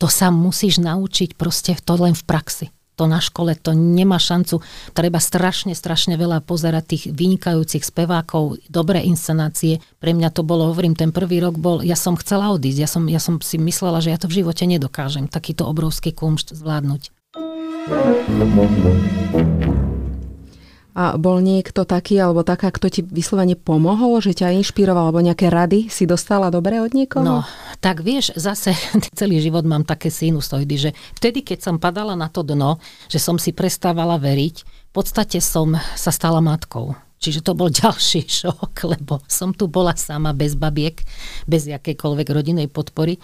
to 0.00 0.08
sa 0.08 0.32
musíš 0.32 0.80
naučiť 0.80 1.36
proste 1.36 1.76
to 1.84 2.00
len 2.00 2.16
v 2.16 2.24
praxi 2.24 2.66
to 2.98 3.06
na 3.06 3.22
škole, 3.22 3.54
to 3.54 3.78
nemá 3.78 4.18
šancu. 4.18 4.58
Treba 4.90 5.22
strašne, 5.22 5.78
strašne 5.78 6.18
veľa 6.18 6.42
pozerať 6.42 6.84
tých 6.90 7.04
vynikajúcich 7.14 7.86
spevákov, 7.86 8.58
dobré 8.66 9.06
inscenácie. 9.06 9.78
Pre 10.02 10.10
mňa 10.10 10.34
to 10.34 10.42
bolo, 10.42 10.74
hovorím, 10.74 10.98
ten 10.98 11.14
prvý 11.14 11.38
rok 11.38 11.54
bol, 11.54 11.86
ja 11.86 11.94
som 11.94 12.18
chcela 12.18 12.50
odísť, 12.50 12.78
ja 12.82 12.88
som, 12.90 13.06
ja 13.06 13.22
som 13.22 13.38
si 13.38 13.54
myslela, 13.62 14.02
že 14.02 14.10
ja 14.10 14.18
to 14.18 14.26
v 14.26 14.42
živote 14.42 14.66
nedokážem, 14.66 15.30
takýto 15.30 15.62
obrovský 15.70 16.10
kumšt 16.10 16.58
zvládnuť. 16.58 17.14
A 20.98 21.14
bol 21.14 21.38
niekto 21.38 21.86
taký 21.86 22.18
alebo 22.18 22.42
taká, 22.42 22.74
kto 22.74 22.90
ti 22.90 23.06
vyslovene 23.06 23.54
pomohol, 23.54 24.18
že 24.18 24.34
ťa 24.34 24.58
inšpiroval, 24.58 25.14
alebo 25.14 25.22
nejaké 25.22 25.46
rady 25.46 25.86
si 25.86 26.10
dostala 26.10 26.50
dobre 26.50 26.82
od 26.82 26.90
niekoho? 26.90 27.22
No, 27.22 27.38
tak 27.78 28.02
vieš, 28.02 28.34
zase 28.34 28.74
celý 29.18 29.38
život 29.38 29.62
mám 29.62 29.86
také 29.86 30.10
sinusoidy, 30.10 30.74
že 30.74 30.90
vtedy, 31.14 31.46
keď 31.46 31.62
som 31.62 31.76
padala 31.78 32.18
na 32.18 32.26
to 32.26 32.42
dno, 32.42 32.82
že 33.06 33.22
som 33.22 33.38
si 33.38 33.54
prestávala 33.54 34.18
veriť, 34.18 34.56
v 34.66 34.92
podstate 34.92 35.38
som 35.38 35.78
sa 35.94 36.10
stala 36.10 36.42
matkou. 36.42 36.98
Čiže 37.22 37.46
to 37.46 37.54
bol 37.54 37.70
ďalší 37.86 38.26
šok, 38.26 38.74
lebo 38.90 39.22
som 39.30 39.54
tu 39.54 39.70
bola 39.70 39.94
sama 39.94 40.34
bez 40.34 40.58
babiek, 40.58 40.98
bez 41.46 41.70
jakejkoľvek 41.70 42.26
rodinej 42.26 42.66
podpory. 42.66 43.22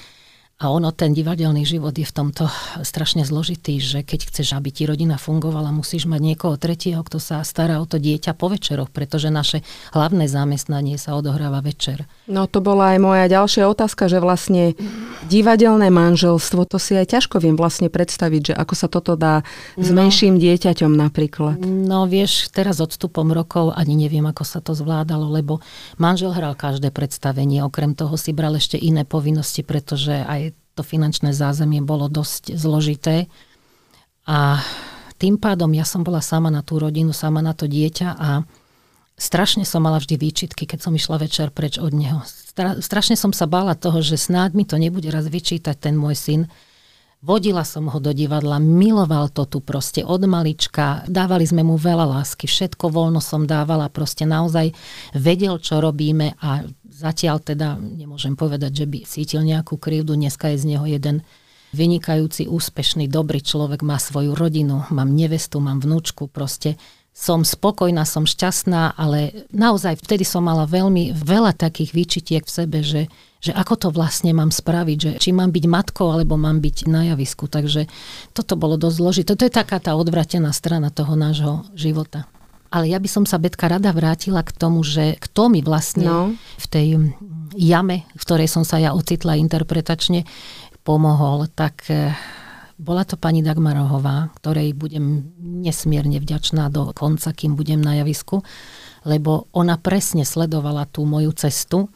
A 0.62 0.70
ono, 0.70 0.94
ten 0.94 1.10
divadelný 1.10 1.66
život 1.66 1.90
je 1.98 2.06
v 2.06 2.14
tomto 2.14 2.46
strašne 2.86 3.26
zložitý, 3.26 3.82
že 3.82 4.06
keď 4.06 4.30
chceš, 4.30 4.54
aby 4.54 4.70
ti 4.70 4.86
rodina 4.86 5.18
fungovala, 5.18 5.74
musíš 5.74 6.06
mať 6.06 6.20
niekoho 6.22 6.54
tretieho, 6.54 7.02
kto 7.02 7.18
sa 7.18 7.42
stará 7.42 7.82
o 7.82 7.86
to 7.90 7.98
dieťa 7.98 8.38
po 8.38 8.46
večeroch, 8.46 8.86
pretože 8.94 9.34
naše 9.34 9.66
hlavné 9.90 10.30
zamestnanie 10.30 10.94
sa 10.94 11.18
odohráva 11.18 11.58
večer. 11.58 12.06
No 12.30 12.46
to 12.46 12.62
bola 12.62 12.94
aj 12.94 12.98
moja 13.02 13.26
ďalšia 13.26 13.66
otázka, 13.66 14.06
že 14.06 14.22
vlastne 14.22 14.78
divadelné 15.26 15.90
manželstvo, 15.90 16.70
to 16.70 16.78
si 16.78 16.94
aj 16.94 17.18
ťažko 17.18 17.42
viem 17.42 17.58
vlastne 17.58 17.90
predstaviť, 17.90 18.52
že 18.52 18.54
ako 18.54 18.74
sa 18.78 18.86
toto 18.86 19.18
dá 19.18 19.42
s 19.74 19.90
no, 19.90 20.06
menším 20.06 20.38
dieťaťom 20.38 20.94
napríklad. 20.94 21.58
No 21.66 22.06
vieš, 22.06 22.54
teraz 22.54 22.78
odstupom 22.78 23.26
rokov 23.34 23.74
ani 23.74 23.98
neviem, 23.98 24.22
ako 24.22 24.46
sa 24.46 24.62
to 24.62 24.70
zvládalo, 24.70 25.34
lebo 25.34 25.58
manžel 25.98 26.30
hral 26.30 26.54
každé 26.54 26.94
predstavenie, 26.94 27.58
okrem 27.66 27.98
toho 27.98 28.14
si 28.14 28.30
bral 28.30 28.54
ešte 28.54 28.78
iné 28.78 29.02
povinnosti, 29.02 29.66
pretože 29.66 30.14
aj 30.14 30.43
to 30.74 30.82
finančné 30.82 31.30
zázemie 31.30 31.80
bolo 31.80 32.10
dosť 32.10 32.58
zložité. 32.58 33.30
A 34.26 34.58
tým 35.16 35.38
pádom 35.38 35.70
ja 35.72 35.86
som 35.86 36.02
bola 36.02 36.18
sama 36.18 36.50
na 36.50 36.60
tú 36.60 36.82
rodinu, 36.82 37.14
sama 37.14 37.38
na 37.40 37.54
to 37.54 37.70
dieťa 37.70 38.08
a 38.18 38.42
strašne 39.14 39.62
som 39.62 39.86
mala 39.86 40.02
vždy 40.02 40.18
výčitky, 40.18 40.66
keď 40.66 40.90
som 40.90 40.92
išla 40.92 41.22
večer 41.22 41.54
preč 41.54 41.78
od 41.78 41.94
neho. 41.94 42.20
Strašne 42.82 43.14
som 43.14 43.30
sa 43.30 43.46
bála 43.46 43.78
toho, 43.78 44.02
že 44.02 44.18
snáď 44.18 44.58
mi 44.58 44.64
to 44.66 44.74
nebude 44.74 45.06
raz 45.10 45.30
vyčítať 45.30 45.78
ten 45.78 45.94
môj 45.94 46.18
syn. 46.18 46.40
Vodila 47.24 47.64
som 47.64 47.88
ho 47.88 47.98
do 48.04 48.12
divadla, 48.12 48.60
miloval 48.60 49.32
to 49.32 49.48
tu 49.48 49.64
proste 49.64 50.04
od 50.04 50.20
malička, 50.28 51.08
dávali 51.08 51.48
sme 51.48 51.64
mu 51.64 51.80
veľa 51.80 52.04
lásky, 52.20 52.44
všetko 52.44 52.92
voľno 52.92 53.16
som 53.24 53.48
dávala, 53.48 53.88
proste 53.88 54.28
naozaj 54.28 54.76
vedel, 55.16 55.56
čo 55.56 55.80
robíme 55.80 56.36
a 56.36 56.68
Zatiaľ 56.94 57.42
teda 57.42 57.74
nemôžem 57.74 58.38
povedať, 58.38 58.70
že 58.70 58.86
by 58.86 58.98
cítil 59.02 59.42
nejakú 59.42 59.74
krivdu. 59.74 60.14
Dneska 60.14 60.54
je 60.54 60.62
z 60.62 60.78
neho 60.78 60.86
jeden 60.86 61.26
vynikajúci, 61.74 62.46
úspešný, 62.46 63.10
dobrý 63.10 63.42
človek, 63.42 63.82
má 63.82 63.98
svoju 63.98 64.38
rodinu, 64.38 64.86
mám 64.94 65.10
nevestu, 65.10 65.58
mám 65.58 65.82
vnúčku, 65.82 66.30
proste 66.30 66.78
som 67.10 67.42
spokojná, 67.42 68.06
som 68.06 68.22
šťastná, 68.22 68.94
ale 68.94 69.50
naozaj 69.50 70.06
vtedy 70.06 70.22
som 70.22 70.46
mala 70.46 70.70
veľmi 70.70 71.10
veľa 71.18 71.58
takých 71.58 71.90
výčitiek 71.98 72.42
v 72.46 72.54
sebe, 72.62 72.86
že, 72.86 73.10
že 73.42 73.50
ako 73.50 73.74
to 73.74 73.88
vlastne 73.90 74.30
mám 74.30 74.54
spraviť, 74.54 74.98
že 74.98 75.10
či 75.18 75.34
mám 75.34 75.50
byť 75.50 75.64
matkou, 75.66 76.14
alebo 76.14 76.38
mám 76.38 76.62
byť 76.62 76.86
na 76.86 77.10
javisku. 77.10 77.50
Takže 77.50 77.90
toto 78.38 78.54
bolo 78.54 78.78
dosť 78.78 78.96
zložité. 79.02 79.30
To 79.34 79.46
je 79.46 79.50
taká 79.50 79.82
tá 79.82 79.98
odvratená 79.98 80.54
strana 80.54 80.94
toho 80.94 81.18
nášho 81.18 81.66
života. 81.74 82.30
Ale 82.74 82.90
ja 82.90 82.98
by 82.98 83.06
som 83.06 83.22
sa, 83.22 83.38
Betka, 83.38 83.70
rada 83.70 83.94
vrátila 83.94 84.42
k 84.42 84.50
tomu, 84.50 84.82
že 84.82 85.14
kto 85.22 85.46
mi 85.46 85.62
vlastne 85.62 86.10
no. 86.10 86.34
v 86.34 86.66
tej 86.66 86.86
jame, 87.54 88.02
v 88.18 88.22
ktorej 88.26 88.50
som 88.50 88.66
sa 88.66 88.82
ja 88.82 88.90
ocitla 88.98 89.38
interpretačne, 89.38 90.26
pomohol, 90.84 91.48
tak 91.48 91.88
eh, 91.88 92.12
bola 92.76 93.02
to 93.08 93.16
pani 93.16 93.40
Dagmarohová, 93.40 94.30
ktorej 94.38 94.76
budem 94.76 95.32
nesmierne 95.40 96.20
vďačná 96.20 96.68
do 96.68 96.92
konca, 96.92 97.32
kým 97.32 97.56
budem 97.56 97.80
na 97.80 98.04
javisku, 98.04 98.44
lebo 99.08 99.48
ona 99.56 99.80
presne 99.80 100.28
sledovala 100.28 100.84
tú 100.90 101.08
moju 101.08 101.32
cestu 101.32 101.88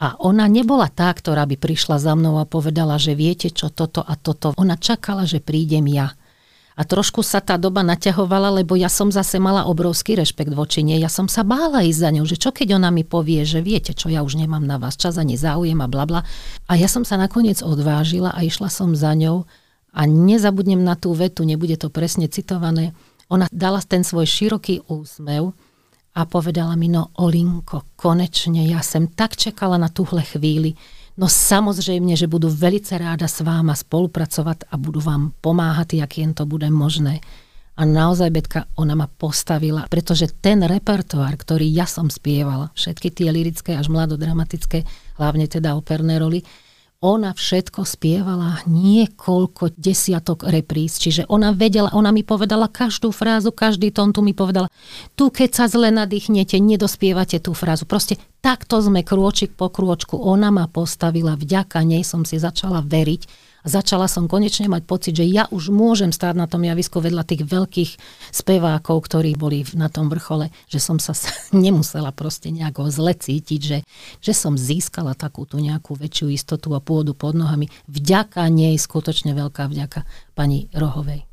a 0.00 0.16
ona 0.16 0.48
nebola 0.48 0.88
tá, 0.88 1.12
ktorá 1.12 1.44
by 1.44 1.60
prišla 1.60 2.00
za 2.00 2.16
mnou 2.16 2.40
a 2.40 2.48
povedala, 2.48 2.96
že 2.96 3.12
viete 3.12 3.52
čo, 3.52 3.68
toto 3.68 4.00
a 4.00 4.16
toto. 4.16 4.56
Ona 4.56 4.80
čakala, 4.80 5.28
že 5.28 5.44
prídem 5.44 5.84
ja. 5.92 6.16
A 6.80 6.88
trošku 6.88 7.20
sa 7.20 7.44
tá 7.44 7.60
doba 7.60 7.84
naťahovala, 7.84 8.56
lebo 8.56 8.72
ja 8.72 8.88
som 8.88 9.12
zase 9.12 9.36
mala 9.36 9.68
obrovský 9.68 10.16
rešpekt 10.16 10.56
voči 10.56 10.80
nej. 10.80 10.96
Ja 10.96 11.12
som 11.12 11.28
sa 11.28 11.44
bála 11.44 11.84
ísť 11.84 12.00
za 12.00 12.08
ňou, 12.16 12.24
že 12.24 12.40
čo 12.40 12.56
keď 12.56 12.80
ona 12.80 12.88
mi 12.88 13.04
povie, 13.04 13.44
že 13.44 13.60
viete 13.60 13.92
čo, 13.92 14.08
ja 14.08 14.24
už 14.24 14.40
nemám 14.40 14.64
na 14.64 14.80
vás 14.80 14.96
čas 14.96 15.20
ani 15.20 15.36
záujem 15.36 15.76
a 15.76 15.92
blabla. 15.92 16.24
A 16.64 16.72
ja 16.80 16.88
som 16.88 17.04
sa 17.04 17.20
nakoniec 17.20 17.60
odvážila 17.60 18.32
a 18.32 18.40
išla 18.40 18.72
som 18.72 18.96
za 18.96 19.12
ňou 19.12 19.44
a 19.92 20.08
nezabudnem 20.08 20.80
na 20.80 20.96
tú 20.96 21.12
vetu, 21.12 21.44
nebude 21.44 21.76
to 21.76 21.92
presne 21.92 22.32
citované. 22.32 22.96
Ona 23.28 23.44
dala 23.52 23.84
ten 23.84 24.00
svoj 24.00 24.24
široký 24.24 24.88
úsmev 24.88 25.52
a 26.16 26.24
povedala 26.24 26.80
mi, 26.80 26.88
no 26.88 27.12
Olinko, 27.20 27.92
konečne, 27.92 28.64
ja 28.64 28.80
som 28.80 29.04
tak 29.04 29.36
čakala 29.36 29.76
na 29.76 29.92
túhle 29.92 30.24
chvíli, 30.24 30.80
No 31.18 31.26
samozrejme, 31.26 32.14
že 32.14 32.30
budú 32.30 32.46
veľmi 32.46 32.82
ráda 33.00 33.26
s 33.26 33.42
váma 33.42 33.74
spolupracovať 33.74 34.70
a 34.70 34.74
budú 34.78 35.02
vám 35.02 35.34
pomáhať, 35.42 35.98
jak 35.98 36.12
jen 36.18 36.32
to 36.36 36.46
bude 36.46 36.68
možné. 36.70 37.18
A 37.80 37.88
naozaj, 37.88 38.28
Betka, 38.28 38.68
ona 38.76 38.92
ma 38.92 39.08
postavila, 39.08 39.88
pretože 39.88 40.28
ten 40.44 40.60
repertoár, 40.60 41.32
ktorý 41.32 41.64
ja 41.64 41.88
som 41.88 42.12
spievala, 42.12 42.68
všetky 42.76 43.08
tie 43.08 43.32
lirické 43.32 43.72
až 43.72 43.88
mladodramatické, 43.88 44.84
hlavne 45.16 45.48
teda 45.48 45.72
operné 45.72 46.20
roly, 46.20 46.44
ona 47.00 47.32
všetko 47.32 47.88
spievala 47.88 48.60
niekoľko 48.68 49.72
desiatok 49.80 50.44
repríz, 50.44 51.00
čiže 51.00 51.24
ona 51.32 51.56
vedela, 51.56 51.88
ona 51.96 52.12
mi 52.12 52.20
povedala 52.20 52.68
každú 52.68 53.08
frázu, 53.08 53.56
každý 53.56 53.88
tón 53.88 54.12
tu 54.12 54.20
mi 54.20 54.36
povedala, 54.36 54.68
tu 55.16 55.32
keď 55.32 55.50
sa 55.56 55.64
zle 55.64 55.88
nadýchnete, 55.88 56.60
nedospievate 56.60 57.40
tú 57.40 57.56
frázu. 57.56 57.88
Proste 57.88 58.20
takto 58.44 58.84
sme 58.84 59.00
krôčik 59.00 59.56
po 59.56 59.72
krôčku, 59.72 60.20
ona 60.20 60.52
ma 60.52 60.68
postavila, 60.68 61.40
vďaka 61.40 61.80
nej 61.88 62.04
som 62.04 62.28
si 62.28 62.36
začala 62.36 62.84
veriť 62.84 63.49
začala 63.64 64.06
som 64.08 64.30
konečne 64.30 64.68
mať 64.68 64.82
pocit, 64.86 65.14
že 65.16 65.26
ja 65.28 65.46
už 65.50 65.72
môžem 65.72 66.12
stáť 66.12 66.34
na 66.36 66.46
tom 66.46 66.64
javisku 66.64 67.00
vedľa 67.00 67.24
tých 67.26 67.42
veľkých 67.44 67.90
spevákov, 68.32 68.96
ktorí 69.06 69.36
boli 69.36 69.64
na 69.76 69.92
tom 69.92 70.08
vrchole, 70.08 70.52
že 70.68 70.80
som 70.80 71.00
sa 71.00 71.12
nemusela 71.56 72.12
proste 72.12 72.52
nejako 72.52 72.88
zle 72.92 73.12
cítiť, 73.16 73.60
že, 73.60 73.78
že 74.20 74.32
som 74.32 74.56
získala 74.56 75.18
takú 75.18 75.44
tú 75.44 75.60
nejakú 75.60 75.96
väčšiu 75.96 76.32
istotu 76.32 76.72
a 76.76 76.80
pôdu 76.80 77.12
pod 77.12 77.36
nohami. 77.36 77.68
Vďaka 77.90 78.46
nej, 78.52 78.76
skutočne 78.76 79.32
veľká 79.36 79.68
vďaka 79.68 80.06
pani 80.32 80.68
Rohovej. 80.72 81.30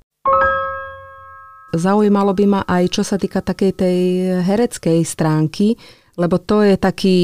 Zaujímalo 1.76 2.32
by 2.32 2.46
ma 2.48 2.62
aj, 2.64 2.84
čo 2.96 3.04
sa 3.04 3.20
týka 3.20 3.44
takej 3.44 3.72
tej 3.76 3.98
hereckej 4.40 5.04
stránky, 5.04 5.76
lebo 6.16 6.40
to 6.40 6.64
je 6.64 6.80
taký 6.80 7.18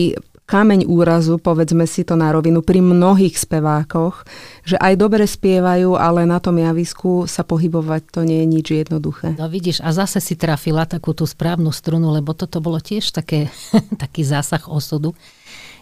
kameň 0.43 0.85
úrazu, 0.91 1.39
povedzme 1.39 1.87
si 1.87 2.03
to 2.03 2.19
na 2.19 2.29
rovinu, 2.35 2.59
pri 2.59 2.83
mnohých 2.83 3.39
spevákoch, 3.39 4.27
že 4.67 4.75
aj 4.75 4.93
dobre 4.99 5.23
spievajú, 5.23 5.95
ale 5.95 6.27
na 6.27 6.43
tom 6.43 6.59
javisku 6.59 7.25
sa 7.25 7.47
pohybovať 7.47 8.01
to 8.11 8.19
nie 8.27 8.43
je 8.43 8.47
nič 8.47 8.67
jednoduché. 8.85 9.39
No 9.39 9.47
vidíš, 9.47 9.79
a 9.79 9.95
zase 9.95 10.19
si 10.19 10.35
trafila 10.35 10.83
takú 10.83 11.15
tú 11.15 11.23
správnu 11.23 11.71
strunu, 11.71 12.11
lebo 12.11 12.35
toto 12.35 12.59
bolo 12.59 12.83
tiež 12.83 13.15
také, 13.15 13.47
taký 14.03 14.27
zásah 14.27 14.67
osudu. 14.67 15.15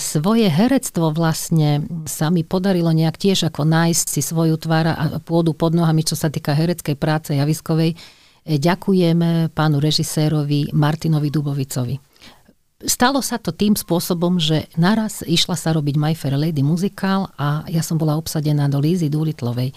Svoje 0.01 0.49
herectvo 0.49 1.13
vlastne 1.13 1.85
sa 2.09 2.33
mi 2.33 2.41
podarilo 2.41 2.89
nejak 2.89 3.21
tiež 3.21 3.53
ako 3.53 3.69
nájsť 3.69 4.05
si 4.09 4.21
svoju 4.25 4.57
tvár 4.57 4.97
a 4.97 5.21
pôdu 5.21 5.53
pod 5.53 5.77
nohami, 5.77 6.01
čo 6.01 6.17
sa 6.17 6.33
týka 6.33 6.57
hereckej 6.57 6.97
práce 6.97 7.37
javiskovej. 7.37 7.93
Ďakujem 8.41 9.53
pánu 9.53 9.77
režisérovi 9.77 10.73
Martinovi 10.73 11.29
Dubovicovi 11.29 12.10
Stalo 12.85 13.21
sa 13.21 13.37
to 13.37 13.53
tým 13.53 13.77
spôsobom, 13.77 14.41
že 14.41 14.65
naraz 14.73 15.21
išla 15.21 15.53
sa 15.53 15.73
robiť 15.73 15.95
My 15.97 16.13
Fair 16.17 16.37
Lady 16.37 16.65
muzikál 16.65 17.29
a 17.37 17.65
ja 17.69 17.85
som 17.85 17.97
bola 17.97 18.17
obsadená 18.17 18.65
do 18.65 18.81
Lízy 18.81 19.09
Dulitlovej. 19.09 19.73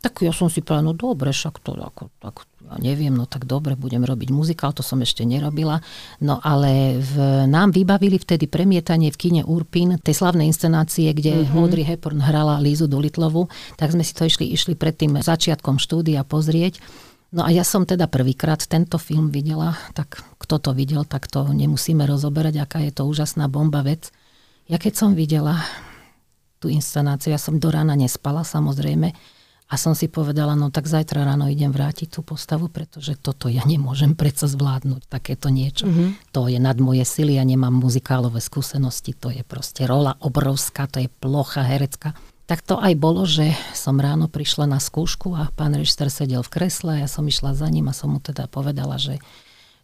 Tak 0.00 0.24
ja 0.24 0.32
som 0.32 0.48
si 0.48 0.64
povedala, 0.64 0.88
no 0.88 0.94
dobre, 0.96 1.28
však 1.28 1.60
to 1.60 1.76
ako, 1.76 2.08
ako 2.24 2.40
ja 2.64 2.76
neviem, 2.80 3.12
no 3.12 3.28
tak 3.28 3.44
dobre, 3.44 3.76
budem 3.76 4.00
robiť 4.00 4.32
muzikál, 4.32 4.72
to 4.72 4.80
som 4.80 5.04
ešte 5.04 5.28
nerobila. 5.28 5.84
No 6.24 6.40
ale 6.40 6.96
v, 6.96 7.44
nám 7.44 7.76
vybavili 7.76 8.16
vtedy 8.16 8.48
premietanie 8.48 9.12
v 9.12 9.20
kine 9.20 9.42
Urpin, 9.44 10.00
tej 10.00 10.16
slavnej 10.16 10.48
inscenácie, 10.48 11.12
kde 11.12 11.44
mm-hmm. 11.44 11.58
Audrey 11.58 11.84
Hepburn 11.84 12.24
hrala 12.24 12.62
Lízu 12.64 12.88
Dulitlovu, 12.88 13.52
tak 13.76 13.92
sme 13.92 14.00
si 14.00 14.16
to 14.16 14.24
išli, 14.24 14.48
išli 14.48 14.72
pred 14.72 14.96
tým 14.96 15.20
začiatkom 15.20 15.76
štúdia 15.76 16.24
pozrieť. 16.24 16.80
No 17.36 17.44
a 17.44 17.52
ja 17.52 17.62
som 17.62 17.84
teda 17.84 18.08
prvýkrát 18.08 18.64
tento 18.64 18.96
film 18.96 19.28
videla, 19.28 19.76
tak 19.92 20.24
kto 20.50 20.58
to 20.58 20.74
videl, 20.74 21.06
tak 21.06 21.30
to 21.30 21.46
nemusíme 21.46 22.02
rozoberať, 22.10 22.58
aká 22.58 22.82
je 22.82 22.90
to 22.90 23.06
úžasná 23.06 23.46
bomba 23.46 23.86
vec. 23.86 24.10
Ja 24.66 24.82
keď 24.82 24.98
som 24.98 25.14
videla 25.14 25.62
tú 26.58 26.66
inscenáciu, 26.66 27.30
ja 27.30 27.38
som 27.38 27.62
do 27.62 27.70
rána 27.70 27.94
nespala 27.94 28.42
samozrejme 28.42 29.14
a 29.70 29.74
som 29.78 29.94
si 29.94 30.10
povedala, 30.10 30.58
no 30.58 30.74
tak 30.74 30.90
zajtra 30.90 31.22
ráno 31.22 31.46
idem 31.46 31.70
vrátiť 31.70 32.18
tú 32.18 32.26
postavu, 32.26 32.66
pretože 32.66 33.14
toto 33.14 33.46
ja 33.46 33.62
nemôžem 33.62 34.18
predsa 34.18 34.50
zvládnuť, 34.50 35.06
takéto 35.06 35.54
niečo. 35.54 35.86
Mm-hmm. 35.86 36.34
To 36.34 36.50
je 36.50 36.58
nad 36.58 36.74
moje 36.82 37.06
sily, 37.06 37.38
ja 37.38 37.46
nemám 37.46 37.70
muzikálové 37.70 38.42
skúsenosti, 38.42 39.14
to 39.14 39.30
je 39.30 39.46
proste 39.46 39.86
rola 39.86 40.18
obrovská, 40.18 40.90
to 40.90 40.98
je 40.98 41.06
plocha 41.22 41.62
herecká. 41.62 42.18
Tak 42.50 42.66
to 42.66 42.74
aj 42.82 42.98
bolo, 42.98 43.22
že 43.22 43.54
som 43.70 44.02
ráno 44.02 44.26
prišla 44.26 44.66
na 44.66 44.82
skúšku 44.82 45.30
a 45.38 45.46
pán 45.54 45.78
režisér 45.78 46.10
sedel 46.10 46.42
v 46.42 46.50
kresle 46.50 46.98
a 46.98 47.06
ja 47.06 47.08
som 47.08 47.22
išla 47.22 47.54
za 47.54 47.70
ním 47.70 47.86
a 47.86 47.94
som 47.94 48.10
mu 48.10 48.18
teda 48.18 48.50
povedala, 48.50 48.98
že 48.98 49.22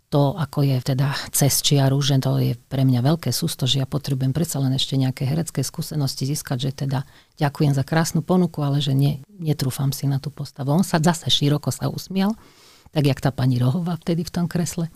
to, 0.06 0.38
ako 0.38 0.62
je 0.62 0.78
teda 0.94 1.10
cez 1.34 1.58
čiaru, 1.58 1.98
že 1.98 2.22
to 2.22 2.38
je 2.38 2.54
pre 2.54 2.86
mňa 2.86 3.02
veľké 3.02 3.34
sústo, 3.34 3.66
že 3.66 3.82
ja 3.82 3.86
potrebujem 3.90 4.30
predsa 4.30 4.62
len 4.62 4.70
ešte 4.70 4.94
nejaké 4.94 5.26
herecké 5.26 5.66
skúsenosti 5.66 6.30
získať, 6.30 6.70
že 6.70 6.86
teda 6.86 7.02
ďakujem 7.42 7.74
za 7.74 7.82
krásnu 7.82 8.22
ponuku, 8.22 8.62
ale 8.62 8.78
že 8.78 8.94
nie, 8.94 9.18
netrúfam 9.26 9.90
si 9.90 10.06
na 10.06 10.22
tú 10.22 10.30
postavu. 10.30 10.70
On 10.70 10.86
sa 10.86 11.02
zase 11.02 11.26
široko 11.26 11.74
sa 11.74 11.90
usmial, 11.90 12.38
tak 12.94 13.02
jak 13.02 13.18
tá 13.18 13.34
pani 13.34 13.58
Rohová 13.58 13.98
vtedy 13.98 14.22
v 14.22 14.34
tom 14.34 14.46
kresle 14.46 14.86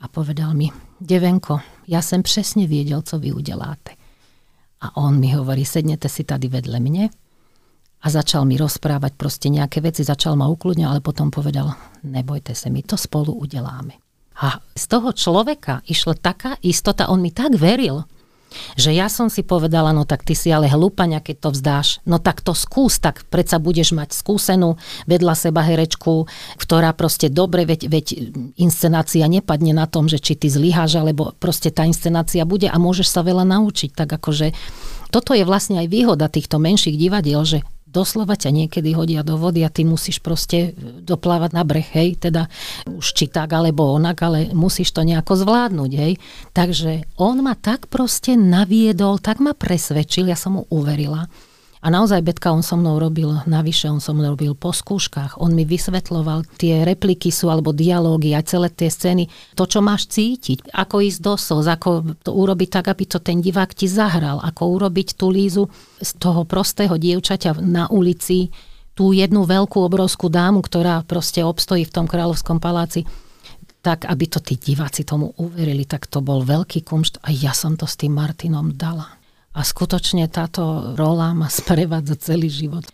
a 0.00 0.06
povedal 0.12 0.52
mi, 0.52 0.68
Devenko, 1.00 1.64
ja 1.88 2.04
som 2.04 2.20
presne 2.20 2.68
viedel, 2.68 3.00
co 3.00 3.16
vy 3.16 3.32
udeláte. 3.32 3.96
A 4.80 4.96
on 5.00 5.20
mi 5.20 5.32
hovorí, 5.32 5.64
sednete 5.64 6.08
si 6.08 6.24
tady 6.24 6.48
vedle 6.48 6.80
mne 6.80 7.08
a 8.00 8.06
začal 8.08 8.48
mi 8.48 8.56
rozprávať 8.56 9.12
proste 9.16 9.48
nejaké 9.52 9.84
veci, 9.84 10.04
začal 10.04 10.36
ma 10.36 10.48
ukludňať, 10.48 10.88
ale 10.88 11.00
potom 11.04 11.28
povedal, 11.28 11.76
nebojte 12.04 12.52
sa, 12.56 12.72
my 12.72 12.80
to 12.84 12.96
spolu 12.96 13.36
udeláme. 13.36 14.09
A 14.40 14.64
z 14.72 14.84
toho 14.88 15.12
človeka 15.12 15.84
išla 15.84 16.16
taká 16.16 16.56
istota, 16.64 17.12
on 17.12 17.20
mi 17.20 17.28
tak 17.28 17.60
veril, 17.60 18.08
že 18.74 18.90
ja 18.90 19.06
som 19.06 19.30
si 19.30 19.46
povedala, 19.46 19.94
no 19.94 20.02
tak 20.02 20.26
ty 20.26 20.34
si 20.34 20.50
ale 20.50 20.66
hlúpaňa, 20.66 21.22
keď 21.22 21.36
to 21.38 21.50
vzdáš. 21.54 21.88
No 22.02 22.18
tak 22.18 22.42
to 22.42 22.50
skús, 22.50 22.98
tak 22.98 23.22
predsa 23.30 23.62
budeš 23.62 23.94
mať 23.94 24.10
skúsenú 24.10 24.74
vedľa 25.06 25.34
seba 25.38 25.62
herečku, 25.62 26.26
ktorá 26.58 26.90
proste 26.96 27.30
dobre, 27.30 27.62
veď, 27.62 27.86
veď 27.86 28.06
inscenácia 28.58 29.22
nepadne 29.30 29.70
na 29.70 29.86
tom, 29.86 30.10
že 30.10 30.18
či 30.18 30.34
ty 30.34 30.50
zlyháš, 30.50 30.98
alebo 30.98 31.30
proste 31.38 31.70
tá 31.70 31.86
inscenácia 31.86 32.42
bude 32.42 32.66
a 32.66 32.76
môžeš 32.76 33.06
sa 33.06 33.22
veľa 33.22 33.46
naučiť. 33.46 33.94
Tak 33.94 34.18
akože 34.18 34.50
toto 35.14 35.34
je 35.34 35.46
vlastne 35.46 35.82
aj 35.82 35.90
výhoda 35.90 36.26
týchto 36.26 36.58
menších 36.58 36.98
divadiel, 36.98 37.42
že 37.46 37.62
doslova 37.90 38.38
ťa 38.38 38.50
niekedy 38.54 38.94
hodia 38.94 39.26
do 39.26 39.34
vody 39.34 39.66
a 39.66 39.70
ty 39.70 39.82
musíš 39.82 40.22
proste 40.22 40.72
doplávať 41.02 41.50
na 41.52 41.66
breh, 41.66 41.86
hej, 41.90 42.22
teda 42.22 42.46
už 42.86 43.06
či 43.12 43.26
tak 43.26 43.50
alebo 43.50 43.90
onak, 43.90 44.22
ale 44.22 44.54
musíš 44.54 44.94
to 44.94 45.02
nejako 45.02 45.34
zvládnuť, 45.42 45.90
hej. 45.98 46.14
Takže 46.54 47.18
on 47.18 47.42
ma 47.42 47.58
tak 47.58 47.90
proste 47.90 48.38
naviedol, 48.38 49.18
tak 49.18 49.42
ma 49.42 49.52
presvedčil, 49.52 50.30
ja 50.30 50.38
som 50.38 50.56
mu 50.56 50.62
uverila 50.70 51.26
a 51.80 51.88
naozaj 51.88 52.20
Betka, 52.20 52.52
on 52.52 52.60
so 52.60 52.76
mnou 52.76 53.00
robil 53.00 53.32
navyše, 53.48 53.88
on 53.88 54.04
so 54.04 54.12
mnou 54.12 54.36
robil 54.36 54.52
po 54.52 54.68
skúškach, 54.68 55.40
on 55.40 55.56
mi 55.56 55.64
vysvetloval, 55.64 56.44
tie 56.60 56.84
repliky 56.84 57.32
sú 57.32 57.48
alebo 57.48 57.72
dialógy 57.72 58.36
a 58.36 58.44
celé 58.44 58.68
tie 58.68 58.92
scény, 58.92 59.32
to, 59.56 59.64
čo 59.64 59.80
máš 59.80 60.12
cítiť, 60.12 60.76
ako 60.76 61.00
ísť 61.00 61.20
do 61.24 61.34
slz, 61.40 61.66
ako 61.72 61.90
to 62.20 62.36
urobiť 62.36 62.68
tak, 62.68 62.92
aby 62.92 63.04
to 63.08 63.16
ten 63.24 63.40
divák 63.40 63.72
ti 63.72 63.88
zahral, 63.88 64.44
ako 64.44 64.76
urobiť 64.76 65.16
tú 65.16 65.32
lízu 65.32 65.72
z 65.96 66.10
toho 66.20 66.44
prostého 66.44 67.00
dievčaťa 67.00 67.64
na 67.64 67.88
ulici, 67.88 68.52
tú 68.92 69.16
jednu 69.16 69.48
veľkú 69.48 69.80
obrovskú 69.80 70.28
dámu, 70.28 70.60
ktorá 70.60 71.00
proste 71.08 71.40
obstojí 71.40 71.88
v 71.88 71.94
tom 71.96 72.04
kráľovskom 72.04 72.60
paláci 72.60 73.08
tak 73.80 74.04
aby 74.04 74.28
to 74.28 74.44
tí 74.44 74.60
diváci 74.60 75.08
tomu 75.08 75.32
uverili, 75.40 75.88
tak 75.88 76.04
to 76.04 76.20
bol 76.20 76.44
veľký 76.44 76.84
kumšt 76.84 77.24
a 77.24 77.32
ja 77.32 77.56
som 77.56 77.80
to 77.80 77.88
s 77.88 77.96
tým 77.96 78.12
Martinom 78.12 78.76
dala. 78.76 79.19
A 79.50 79.66
skutočne 79.66 80.30
táto 80.30 80.94
rola 80.94 81.34
ma 81.34 81.50
sprevádza 81.50 82.14
celý 82.14 82.46
život. 82.46 82.86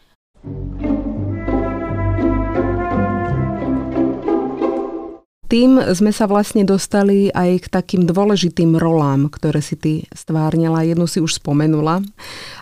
Tým 5.46 5.78
sme 5.94 6.11
sa 6.11 6.26
vlastne 6.26 6.66
dostali 6.66 7.30
aj 7.30 7.64
k 7.64 7.66
takým 7.70 8.02
dôležitým 8.02 8.74
rolám, 8.74 9.30
ktoré 9.30 9.62
si 9.62 9.78
ty 9.78 9.92
stvárnila. 10.11 10.82
Jednu 10.82 11.06
si 11.06 11.22
už 11.22 11.38
spomenula, 11.38 12.02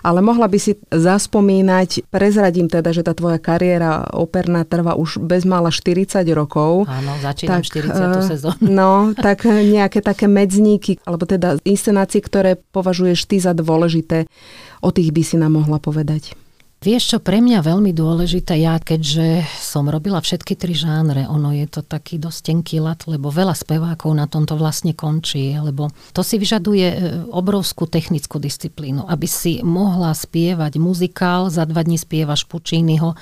ale 0.05 0.21
mohla 0.21 0.45
by 0.45 0.59
si 0.61 0.77
zaspomínať, 0.93 2.05
prezradím 2.13 2.69
teda, 2.69 2.93
že 2.93 3.01
tá 3.01 3.17
tvoja 3.17 3.41
kariéra 3.41 4.13
operná 4.13 4.69
trvá 4.69 5.01
už 5.01 5.25
bezmála 5.25 5.73
40 5.73 6.21
rokov. 6.37 6.85
Áno, 6.85 7.17
začínam 7.25 7.65
tak, 7.65 7.73
40. 7.73 7.89
Eh, 7.89 8.23
sezónu. 8.37 8.61
No, 8.85 9.17
tak 9.17 9.47
nejaké 9.49 10.05
také 10.05 10.29
medzníky, 10.29 11.01
alebo 11.09 11.25
teda 11.25 11.57
inscenácie, 11.65 12.21
ktoré 12.21 12.61
považuješ 12.75 13.25
ty 13.25 13.41
za 13.41 13.57
dôležité, 13.57 14.29
o 14.85 14.93
tých 14.93 15.15
by 15.15 15.23
si 15.25 15.37
nám 15.41 15.57
mohla 15.57 15.81
povedať. 15.81 16.37
Vieš 16.85 17.17
čo, 17.17 17.19
pre 17.25 17.41
mňa 17.41 17.65
veľmi 17.65 17.97
dôležité, 17.97 18.61
ja 18.61 18.77
keďže 18.77 19.41
som 19.57 19.89
robila 19.89 20.21
všetky 20.21 20.53
tri 20.53 20.77
žánre, 20.77 21.25
ono 21.25 21.49
je 21.57 21.65
to 21.65 21.81
taký 21.81 22.21
dosť 22.21 22.53
tenký 22.53 22.85
lat, 22.85 23.09
lebo 23.09 23.33
veľa 23.33 23.57
spevákov 23.57 24.13
na 24.13 24.29
tomto 24.29 24.53
vlastne 24.61 24.93
končí, 24.93 25.57
lebo 25.57 25.89
to 26.13 26.21
si 26.21 26.37
vyžaduje 26.37 26.87
e, 26.93 26.97
obrovskú 27.33 27.89
technickú 27.89 28.37
disciplínu, 28.37 29.09
aby 29.09 29.25
si 29.25 29.65
mohla 29.65 30.13
spievať 30.13 30.77
muzikál, 30.77 31.49
za 31.49 31.65
dva 31.65 31.81
dní 31.81 31.97
spievaš 31.97 32.45
Pučínyho, 32.45 33.17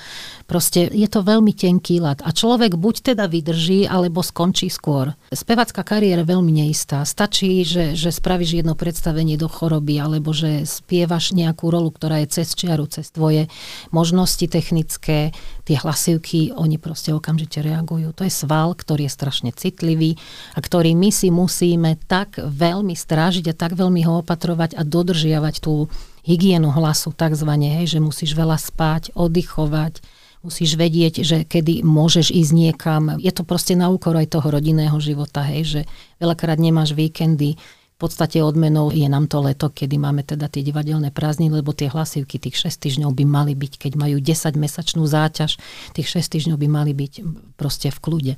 proste 0.51 0.91
je 0.91 1.07
to 1.07 1.23
veľmi 1.23 1.55
tenký 1.55 2.03
lat 2.03 2.19
a 2.27 2.35
človek 2.35 2.75
buď 2.75 3.15
teda 3.15 3.31
vydrží, 3.31 3.87
alebo 3.87 4.27
skončí 4.27 4.75
skôr. 4.75 5.15
Spevácká 5.31 5.87
kariéra 5.87 6.27
veľmi 6.27 6.51
neistá. 6.51 7.07
Stačí, 7.07 7.63
že, 7.63 7.95
že 7.95 8.11
spravíš 8.11 8.59
jedno 8.59 8.75
predstavenie 8.75 9.39
do 9.39 9.47
choroby, 9.47 10.03
alebo 10.03 10.35
že 10.35 10.67
spievaš 10.67 11.31
nejakú 11.31 11.71
rolu, 11.71 11.95
ktorá 11.95 12.19
je 12.27 12.43
cez 12.43 12.59
čiaru, 12.59 12.91
cez 12.91 13.07
tvoje 13.15 13.52
možnosti 13.95 14.45
technické, 14.49 15.31
tie 15.63 15.77
hlasivky, 15.79 16.53
oni 16.57 16.77
proste 16.77 17.15
okamžite 17.15 17.63
reagujú. 17.63 18.11
To 18.17 18.27
je 18.27 18.33
sval, 18.33 18.75
ktorý 18.75 19.07
je 19.07 19.17
strašne 19.17 19.51
citlivý 19.55 20.19
a 20.57 20.59
ktorý 20.59 20.97
my 20.97 21.11
si 21.15 21.29
musíme 21.31 21.97
tak 22.09 22.41
veľmi 22.41 22.93
strážiť 22.97 23.53
a 23.53 23.59
tak 23.59 23.79
veľmi 23.79 24.03
ho 24.05 24.21
opatrovať 24.21 24.77
a 24.77 24.83
dodržiavať 24.83 25.55
tú 25.63 25.87
hygienu 26.23 26.71
hlasu 26.71 27.11
takzvané, 27.13 27.83
hej, 27.83 27.99
že 27.99 28.01
musíš 28.01 28.39
veľa 28.39 28.55
spať, 28.55 29.11
oddychovať, 29.19 30.03
musíš 30.43 30.75
vedieť, 30.75 31.23
že 31.23 31.39
kedy 31.47 31.87
môžeš 31.87 32.35
ísť 32.35 32.53
niekam. 32.55 33.03
Je 33.19 33.31
to 33.31 33.47
proste 33.47 33.79
na 33.79 33.91
úkor 33.91 34.15
aj 34.19 34.31
toho 34.31 34.47
rodinného 34.51 34.95
života, 34.99 35.43
hej, 35.47 35.63
že 35.63 35.81
veľakrát 36.19 36.59
nemáš 36.59 36.95
víkendy, 36.95 37.59
podstate 38.03 38.43
odmenou 38.43 38.91
je 38.91 39.07
nám 39.07 39.31
to 39.31 39.39
leto, 39.39 39.71
kedy 39.71 39.95
máme 39.95 40.27
teda 40.27 40.51
tie 40.51 40.67
divadelné 40.67 41.15
prázdniny, 41.15 41.63
lebo 41.63 41.71
tie 41.71 41.87
hlasivky 41.87 42.43
tých 42.43 42.59
6 42.67 42.83
týždňov 42.83 43.15
by 43.15 43.25
mali 43.25 43.55
byť, 43.55 43.79
keď 43.79 43.93
majú 43.95 44.19
10-mesačnú 44.19 45.07
záťaž, 45.07 45.63
tých 45.95 46.09
6 46.11 46.35
týždňov 46.35 46.59
by 46.59 46.69
mali 46.69 46.93
byť 46.93 47.13
proste 47.55 47.95
v 47.95 47.99
kľude. 48.03 48.35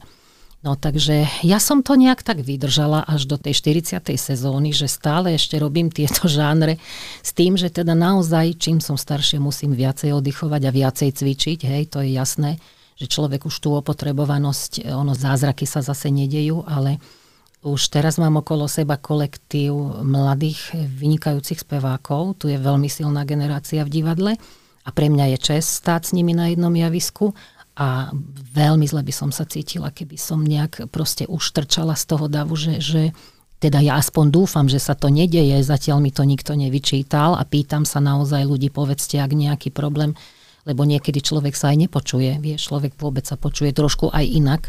No 0.65 0.81
takže 0.81 1.29
ja 1.45 1.61
som 1.61 1.85
to 1.85 1.93
nejak 1.93 2.25
tak 2.25 2.41
vydržala 2.41 3.05
až 3.05 3.29
do 3.29 3.37
tej 3.37 3.53
40. 3.53 4.01
sezóny, 4.17 4.73
že 4.73 4.89
stále 4.89 5.37
ešte 5.37 5.61
robím 5.61 5.93
tieto 5.93 6.25
žánre 6.41 6.81
s 7.21 7.37
tým, 7.37 7.61
že 7.61 7.69
teda 7.69 7.93
naozaj, 7.93 8.57
čím 8.57 8.81
som 8.81 8.97
staršie, 8.97 9.37
musím 9.41 9.77
viacej 9.77 10.17
oddychovať 10.17 10.63
a 10.65 10.73
viacej 10.73 11.11
cvičiť, 11.21 11.59
hej, 11.69 11.83
to 11.93 12.01
je 12.01 12.17
jasné, 12.17 12.57
že 12.97 13.13
človek 13.13 13.45
už 13.45 13.57
tú 13.61 13.77
opotrebovanosť, 13.77 14.89
ono 14.89 15.13
zázraky 15.13 15.69
sa 15.69 15.85
zase 15.85 16.09
nedejú, 16.09 16.65
ale 16.65 16.97
už 17.65 17.89
teraz 17.89 18.21
mám 18.21 18.45
okolo 18.45 18.69
seba 18.69 19.01
kolektív 19.01 20.05
mladých 20.05 20.77
vynikajúcich 20.77 21.65
spevákov. 21.65 22.45
Tu 22.45 22.53
je 22.53 22.59
veľmi 22.61 22.93
silná 22.93 23.25
generácia 23.25 23.81
v 23.89 23.91
divadle 23.91 24.33
a 24.85 24.89
pre 24.93 25.09
mňa 25.09 25.33
je 25.35 25.39
čest 25.41 25.81
stáť 25.81 26.13
s 26.13 26.15
nimi 26.15 26.37
na 26.37 26.53
jednom 26.53 26.73
javisku 26.77 27.33
a 27.75 28.13
veľmi 28.53 28.85
zle 28.85 29.01
by 29.01 29.13
som 29.17 29.31
sa 29.33 29.49
cítila, 29.49 29.91
keby 29.91 30.15
som 30.21 30.45
nejak 30.45 30.93
proste 30.93 31.25
už 31.25 31.57
trčala 31.57 31.97
z 31.97 32.05
toho 32.05 32.29
davu, 32.29 32.55
že, 32.55 32.79
že 32.79 33.03
teda 33.59 33.81
ja 33.81 33.97
aspoň 33.97 34.29
dúfam, 34.29 34.69
že 34.69 34.79
sa 34.79 34.93
to 34.93 35.09
nedeje, 35.09 35.57
zatiaľ 35.65 36.05
mi 36.05 36.13
to 36.13 36.23
nikto 36.23 36.53
nevyčítal 36.53 37.33
a 37.33 37.43
pýtam 37.49 37.89
sa 37.89 37.99
naozaj 37.99 38.45
ľudí, 38.45 38.69
povedzte, 38.69 39.19
ak 39.19 39.33
nejaký 39.33 39.73
problém, 39.73 40.13
lebo 40.69 40.85
niekedy 40.85 41.25
človek 41.25 41.57
sa 41.57 41.73
aj 41.73 41.89
nepočuje, 41.89 42.45
vie, 42.45 42.61
človek 42.61 42.95
vôbec 43.01 43.25
sa 43.25 43.41
počuje 43.41 43.73
trošku 43.73 44.13
aj 44.13 44.25
inak 44.29 44.63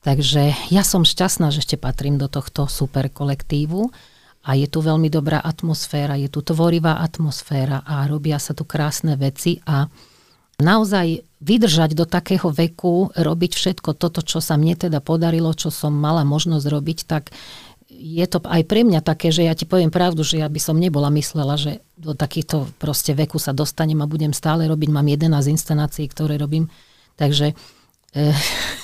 Takže 0.00 0.72
ja 0.72 0.80
som 0.80 1.04
šťastná, 1.04 1.52
že 1.52 1.60
ešte 1.60 1.76
patrím 1.76 2.16
do 2.16 2.24
tohto 2.24 2.64
super 2.64 3.12
kolektívu 3.12 3.92
a 4.40 4.56
je 4.56 4.64
tu 4.64 4.80
veľmi 4.80 5.12
dobrá 5.12 5.36
atmosféra, 5.44 6.16
je 6.16 6.32
tu 6.32 6.40
tvorivá 6.40 7.04
atmosféra 7.04 7.84
a 7.84 8.08
robia 8.08 8.40
sa 8.40 8.56
tu 8.56 8.64
krásne 8.64 9.20
veci 9.20 9.60
a 9.68 9.92
naozaj 10.56 11.20
vydržať 11.40 11.92
do 11.92 12.08
takého 12.08 12.48
veku, 12.48 13.12
robiť 13.12 13.52
všetko 13.52 13.96
toto, 13.96 14.24
čo 14.24 14.40
sa 14.40 14.56
mne 14.56 14.76
teda 14.76 15.04
podarilo, 15.04 15.52
čo 15.52 15.68
som 15.68 15.92
mala 15.92 16.24
možnosť 16.24 16.66
robiť, 16.68 16.98
tak 17.04 17.32
je 17.90 18.24
to 18.24 18.40
aj 18.48 18.64
pre 18.64 18.80
mňa 18.80 19.04
také, 19.04 19.28
že 19.28 19.44
ja 19.44 19.52
ti 19.52 19.68
poviem 19.68 19.92
pravdu, 19.92 20.24
že 20.24 20.40
ja 20.40 20.48
by 20.48 20.60
som 20.62 20.80
nebola 20.80 21.12
myslela, 21.12 21.60
že 21.60 21.84
do 22.00 22.16
takýchto 22.16 22.72
proste 22.80 23.12
veku 23.12 23.36
sa 23.36 23.52
dostanem 23.52 24.00
a 24.00 24.08
budem 24.08 24.32
stále 24.32 24.64
robiť. 24.64 24.88
Mám 24.88 25.12
11 25.12 25.52
inscenácií, 25.52 26.08
ktoré 26.08 26.40
robím. 26.40 26.72
Takže 27.20 27.52
Eh, 28.10 28.34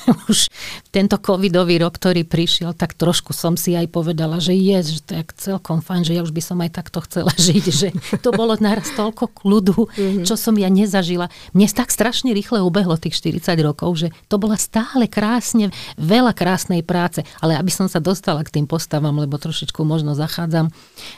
už 0.31 0.47
tento 0.95 1.19
covidový 1.19 1.83
rok, 1.83 1.99
ktorý 1.99 2.23
prišiel, 2.23 2.79
tak 2.79 2.95
trošku 2.95 3.35
som 3.35 3.59
si 3.59 3.75
aj 3.75 3.91
povedala, 3.91 4.39
že 4.39 4.55
je, 4.55 4.79
že 4.95 5.01
to 5.03 5.19
je 5.19 5.23
celkom 5.51 5.83
fajn, 5.83 6.07
že 6.07 6.15
ja 6.15 6.23
už 6.23 6.31
by 6.31 6.39
som 6.39 6.63
aj 6.63 6.71
takto 6.71 7.03
chcela 7.03 7.35
žiť, 7.51 7.65
že 7.67 7.89
to 8.23 8.31
bolo 8.31 8.55
naraz 8.63 8.87
toľko 8.95 9.35
kľudu, 9.35 9.91
mhm. 9.91 10.23
čo 10.23 10.39
som 10.39 10.55
ja 10.55 10.71
nezažila. 10.71 11.27
Mne 11.51 11.67
tak 11.75 11.91
strašne 11.91 12.31
rýchle 12.31 12.63
ubehlo 12.63 12.95
tých 12.95 13.19
40 13.19 13.59
rokov, 13.67 13.99
že 13.99 14.09
to 14.31 14.39
bola 14.39 14.55
stále 14.55 15.11
krásne, 15.11 15.75
veľa 15.99 16.31
krásnej 16.31 16.87
práce, 16.87 17.27
ale 17.43 17.59
aby 17.59 17.75
som 17.75 17.91
sa 17.91 17.99
dostala 17.99 18.47
k 18.47 18.63
tým 18.63 18.71
postavám, 18.71 19.19
lebo 19.19 19.43
trošičku 19.43 19.83
možno 19.83 20.15
zachádzam, 20.15 20.71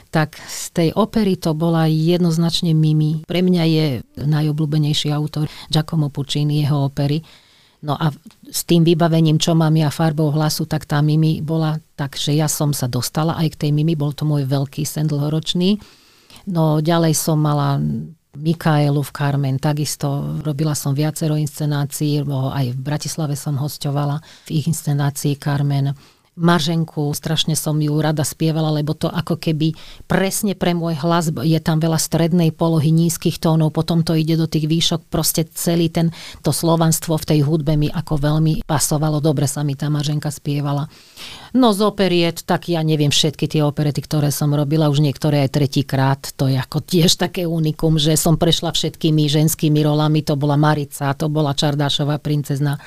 tak 0.09 0.33
z 0.49 0.65
tej 0.73 0.89
opery 0.97 1.37
to 1.37 1.53
bola 1.53 1.85
jednoznačne 1.85 2.73
Mimi. 2.73 3.21
Pre 3.29 3.39
mňa 3.45 3.63
je 3.69 3.85
najobľúbenejší 4.17 5.13
autor 5.13 5.45
Giacomo 5.69 6.09
Puccini, 6.09 6.65
jeho 6.65 6.89
opery 6.89 7.21
No 7.79 7.95
a 7.95 8.11
s 8.51 8.67
tým 8.67 8.83
vybavením, 8.83 9.39
čo 9.39 9.55
mám 9.55 9.71
ja 9.79 9.87
farbou 9.87 10.35
hlasu, 10.35 10.67
tak 10.67 10.83
tá 10.83 10.99
Mimi 10.99 11.39
bola 11.39 11.79
tak, 11.95 12.19
že 12.19 12.35
ja 12.35 12.51
som 12.51 12.75
sa 12.75 12.91
dostala 12.91 13.39
aj 13.39 13.55
k 13.55 13.59
tej 13.67 13.71
Mimi, 13.71 13.95
bol 13.95 14.11
to 14.11 14.27
môj 14.27 14.43
veľký 14.43 14.83
sen 14.83 15.07
dlhoročný. 15.07 15.79
No 16.51 16.83
ďalej 16.83 17.15
som 17.15 17.39
mala 17.39 17.79
Mikaelu 18.35 19.01
v 19.01 19.11
Carmen, 19.15 19.57
takisto 19.57 20.39
robila 20.43 20.75
som 20.75 20.91
viacero 20.93 21.39
inscenácií, 21.39 22.21
aj 22.27 22.65
v 22.75 22.79
Bratislave 22.79 23.33
som 23.39 23.55
hostovala 23.57 24.21
v 24.45 24.61
ich 24.61 24.69
inscenácii 24.69 25.39
Carmen. 25.39 25.95
Marženku, 26.39 27.11
strašne 27.11 27.59
som 27.59 27.75
ju 27.83 27.91
rada 27.99 28.23
spievala, 28.23 28.71
lebo 28.71 28.95
to 28.95 29.11
ako 29.11 29.35
keby 29.35 29.75
presne 30.07 30.55
pre 30.55 30.71
môj 30.71 30.95
hlas, 31.03 31.27
je 31.43 31.59
tam 31.59 31.83
veľa 31.83 31.99
strednej 31.99 32.55
polohy, 32.55 32.95
nízkych 32.95 33.43
tónov, 33.43 33.75
potom 33.75 34.07
to 34.07 34.15
ide 34.15 34.39
do 34.39 34.47
tých 34.47 34.71
výšok, 34.71 35.11
proste 35.11 35.43
celý 35.51 35.91
ten, 35.91 36.15
to 36.39 36.55
slovanstvo 36.55 37.19
v 37.19 37.27
tej 37.27 37.39
hudbe 37.43 37.75
mi 37.75 37.91
ako 37.91 38.15
veľmi 38.15 38.63
pasovalo, 38.63 39.19
dobre 39.19 39.51
sa 39.51 39.67
mi 39.67 39.75
tá 39.75 39.91
Marženka 39.91 40.31
spievala. 40.31 40.87
No 41.51 41.75
z 41.75 41.83
operiet, 41.83 42.47
tak 42.47 42.71
ja 42.71 42.79
neviem 42.85 43.11
všetky 43.11 43.51
tie 43.51 43.59
operety, 43.65 43.99
ktoré 43.99 44.31
som 44.31 44.55
robila, 44.55 44.87
už 44.87 45.03
niektoré 45.03 45.43
aj 45.43 45.59
tretíkrát, 45.59 46.21
to 46.39 46.47
je 46.47 46.55
ako 46.55 46.79
tiež 46.79 47.19
také 47.19 47.43
unikum, 47.43 47.99
že 47.99 48.15
som 48.15 48.39
prešla 48.39 48.71
všetkými 48.71 49.27
ženskými 49.27 49.83
rolami, 49.83 50.23
to 50.23 50.39
bola 50.39 50.55
Marica, 50.55 51.11
to 51.17 51.27
bola 51.27 51.51
Čardášová 51.51 52.21
princezna, 52.23 52.79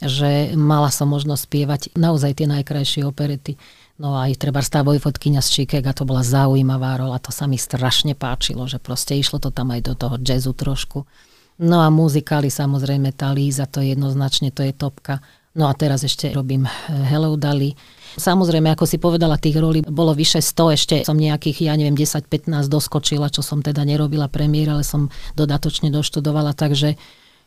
že 0.00 0.56
mala 0.56 0.88
som 0.88 1.12
možnosť 1.12 1.42
spievať 1.44 1.80
naozaj 1.94 2.40
tie 2.40 2.48
najkrajšie 2.48 3.04
operety. 3.04 3.60
No 4.00 4.16
aj 4.16 4.40
treba 4.40 4.64
tá 4.64 4.80
Vojvodkynia 4.80 5.44
z 5.44 5.68
a 5.76 5.92
to 5.92 6.08
bola 6.08 6.24
zaujímavá 6.24 6.96
rola, 6.96 7.20
to 7.20 7.28
sa 7.28 7.44
mi 7.44 7.60
strašne 7.60 8.16
páčilo, 8.16 8.64
že 8.64 8.80
proste 8.80 9.12
išlo 9.12 9.36
to 9.36 9.52
tam 9.52 9.76
aj 9.76 9.80
do 9.84 9.92
toho 9.92 10.16
jazzu 10.16 10.56
trošku. 10.56 11.04
No 11.60 11.84
a 11.84 11.92
muzikály 11.92 12.48
samozrejme 12.48 13.12
tá 13.12 13.28
Líza, 13.36 13.68
to 13.68 13.84
je 13.84 13.92
jednoznačne, 13.92 14.48
to 14.48 14.64
je 14.64 14.72
topka. 14.72 15.20
No 15.52 15.68
a 15.68 15.76
teraz 15.76 16.00
ešte 16.06 16.32
robím 16.32 16.64
eh, 16.64 16.70
Hello 17.10 17.36
Dali. 17.36 17.76
Samozrejme, 18.16 18.72
ako 18.72 18.88
si 18.88 18.96
povedala, 18.96 19.38
tých 19.38 19.60
rolí 19.60 19.84
bolo 19.84 20.16
vyše 20.16 20.40
100, 20.40 20.76
ešte 20.78 20.96
som 21.04 21.14
nejakých, 21.14 21.68
ja 21.68 21.74
neviem, 21.76 21.94
10-15 21.94 22.66
doskočila, 22.66 23.28
čo 23.28 23.44
som 23.44 23.60
teda 23.60 23.84
nerobila 23.84 24.26
premiér, 24.32 24.74
ale 24.74 24.82
som 24.82 25.12
dodatočne 25.36 25.92
doštudovala, 25.92 26.56
takže 26.56 26.96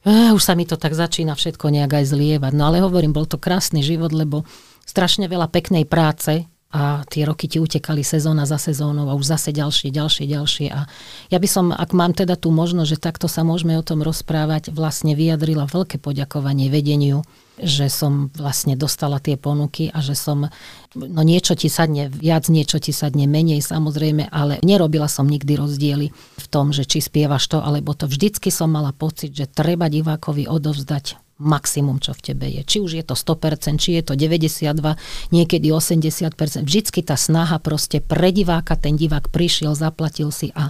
uh, 0.07 0.31
už 0.35 0.43
sa 0.43 0.53
mi 0.53 0.63
to 0.67 0.79
tak 0.79 0.95
začína 0.95 1.35
všetko 1.35 1.71
nejak 1.71 2.03
aj 2.03 2.05
zlievať. 2.11 2.51
No 2.55 2.71
ale 2.71 2.83
hovorím, 2.83 3.11
bol 3.15 3.27
to 3.27 3.41
krásny 3.41 3.83
život, 3.83 4.11
lebo 4.11 4.47
strašne 4.83 5.27
veľa 5.27 5.49
peknej 5.49 5.87
práce 5.87 6.47
a 6.73 7.05
tie 7.05 7.21
roky 7.29 7.45
ti 7.45 7.61
utekali 7.61 8.01
sezóna 8.01 8.49
za 8.49 8.57
sezónou 8.57 9.05
a 9.05 9.13
už 9.13 9.37
zase 9.37 9.53
ďalšie, 9.53 9.93
ďalšie, 9.93 10.25
ďalšie. 10.25 10.67
A 10.73 10.89
ja 11.29 11.37
by 11.37 11.45
som, 11.45 11.69
ak 11.69 11.93
mám 11.93 12.17
teda 12.17 12.33
tú 12.33 12.49
možnosť, 12.49 12.89
že 12.89 12.97
takto 12.97 13.29
sa 13.29 13.45
môžeme 13.45 13.77
o 13.77 13.85
tom 13.85 14.01
rozprávať, 14.01 14.73
vlastne 14.73 15.13
vyjadrila 15.13 15.69
veľké 15.69 16.01
poďakovanie 16.01 16.73
vedeniu 16.73 17.21
že 17.61 17.85
som 17.89 18.33
vlastne 18.33 18.73
dostala 18.73 19.21
tie 19.21 19.37
ponuky 19.37 19.93
a 19.93 20.01
že 20.01 20.17
som, 20.17 20.49
no 20.97 21.21
niečo 21.21 21.53
ti 21.53 21.69
sadne 21.69 22.09
viac, 22.09 22.49
niečo 22.49 22.81
ti 22.81 22.89
sadne 22.89 23.29
menej 23.29 23.61
samozrejme, 23.61 24.29
ale 24.33 24.57
nerobila 24.65 25.05
som 25.05 25.29
nikdy 25.29 25.55
rozdiely 25.57 26.07
v 26.13 26.45
tom, 26.49 26.73
že 26.73 26.83
či 26.83 26.99
spievaš 26.99 27.45
to 27.49 27.61
alebo 27.61 27.93
to. 27.93 28.09
Vždycky 28.09 28.49
som 28.49 28.73
mala 28.73 28.89
pocit, 28.91 29.37
že 29.37 29.45
treba 29.45 29.85
divákovi 29.87 30.49
odovzdať 30.49 31.22
maximum, 31.41 31.97
čo 31.97 32.13
v 32.13 32.21
tebe 32.33 32.45
je. 32.49 32.61
Či 32.61 32.77
už 32.79 32.91
je 33.01 33.03
to 33.03 33.17
100%, 33.17 33.81
či 33.81 33.97
je 33.99 34.03
to 34.05 34.13
92, 34.13 34.95
niekedy 35.33 35.67
80%. 35.73 36.63
Vždycky 36.63 37.01
tá 37.01 37.17
snaha 37.17 37.57
proste 37.57 37.99
pre 37.99 38.29
diváka, 38.29 38.77
ten 38.77 38.93
divák 38.95 39.33
prišiel, 39.33 39.73
zaplatil 39.73 40.29
si 40.29 40.53
a 40.53 40.69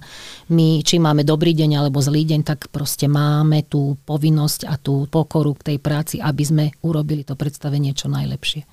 my, 0.49 0.82
či 0.82 0.97
máme 0.97 1.28
dobrý 1.28 1.52
deň 1.54 1.84
alebo 1.84 1.99
zlý 1.99 2.23
deň, 2.23 2.41
tak 2.47 2.71
proste 2.71 3.12
máme 3.12 3.67
tú 3.67 3.99
povinnosť 4.08 4.67
a 4.67 4.80
tú 4.80 5.06
pokoru 5.12 5.54
k 5.60 5.76
tej 5.76 5.78
práci, 5.84 6.15
aby 6.23 6.43
sme 6.43 6.65
urobili 6.82 7.28
to 7.28 7.36
predstavenie 7.36 7.91
čo 7.91 8.08
najlepšie. 8.08 8.63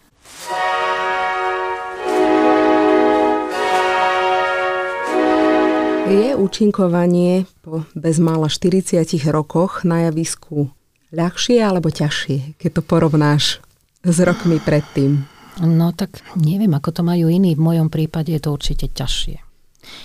Je 6.10 6.34
účinkovanie 6.34 7.46
po 7.62 7.86
bezmála 7.94 8.50
40 8.50 8.98
rokoch 9.30 9.86
na 9.86 10.10
javisku 10.10 10.74
ľahšie 11.10 11.58
alebo 11.60 11.90
ťažšie, 11.90 12.58
keď 12.58 12.70
to 12.78 12.82
porovnáš 12.82 13.58
s 14.06 14.18
rokmi 14.22 14.62
predtým? 14.62 15.26
No 15.60 15.92
tak 15.92 16.24
neviem, 16.38 16.72
ako 16.72 16.90
to 16.90 17.02
majú 17.04 17.28
iní. 17.28 17.52
V 17.52 17.60
mojom 17.60 17.92
prípade 17.92 18.32
je 18.32 18.40
to 18.40 18.54
určite 18.54 18.88
ťažšie. 18.96 19.36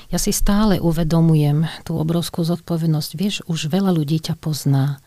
Ja 0.10 0.18
si 0.18 0.32
stále 0.32 0.82
uvedomujem 0.82 1.68
tú 1.88 2.00
obrovskú 2.00 2.44
zodpovednosť. 2.44 3.12
Vieš, 3.16 3.36
už 3.46 3.70
veľa 3.72 3.92
ľudí 3.96 4.20
ťa 4.20 4.36
pozná. 4.40 5.00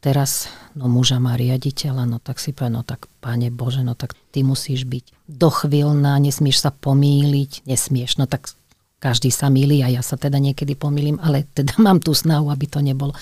Teraz, 0.00 0.48
no 0.72 0.88
muža 0.88 1.20
má 1.20 1.36
riaditeľa, 1.36 2.08
no 2.08 2.16
tak 2.24 2.40
si 2.40 2.56
povie, 2.56 2.72
no 2.72 2.80
tak 2.80 3.04
páne 3.20 3.52
Bože, 3.52 3.84
no 3.84 3.92
tak 3.92 4.16
ty 4.32 4.40
musíš 4.40 4.88
byť 4.88 5.28
dochvilná, 5.28 6.16
nesmieš 6.16 6.64
sa 6.64 6.72
pomýliť, 6.72 7.68
nesmieš, 7.68 8.16
no 8.16 8.24
tak 8.24 8.48
každý 8.96 9.28
sa 9.28 9.52
milí 9.52 9.84
a 9.84 9.92
ja 9.92 10.00
sa 10.00 10.16
teda 10.16 10.40
niekedy 10.40 10.72
pomýlim, 10.72 11.20
ale 11.20 11.44
teda 11.52 11.76
mám 11.84 12.00
tú 12.00 12.16
snahu, 12.16 12.48
aby 12.48 12.64
to 12.64 12.80
nebolo. 12.80 13.12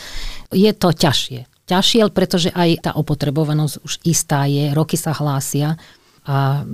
Je 0.55 0.71
to 0.71 0.95
ťažšie 0.95 1.58
ťažšie, 1.69 2.09
pretože 2.11 2.49
aj 2.51 2.89
tá 2.89 2.91
opotrebovanosť 2.97 3.75
už 3.85 3.93
istá 4.09 4.49
je, 4.49 4.73
roky 4.73 4.97
sa 4.97 5.13
hlásia 5.13 5.77
a 6.29 6.65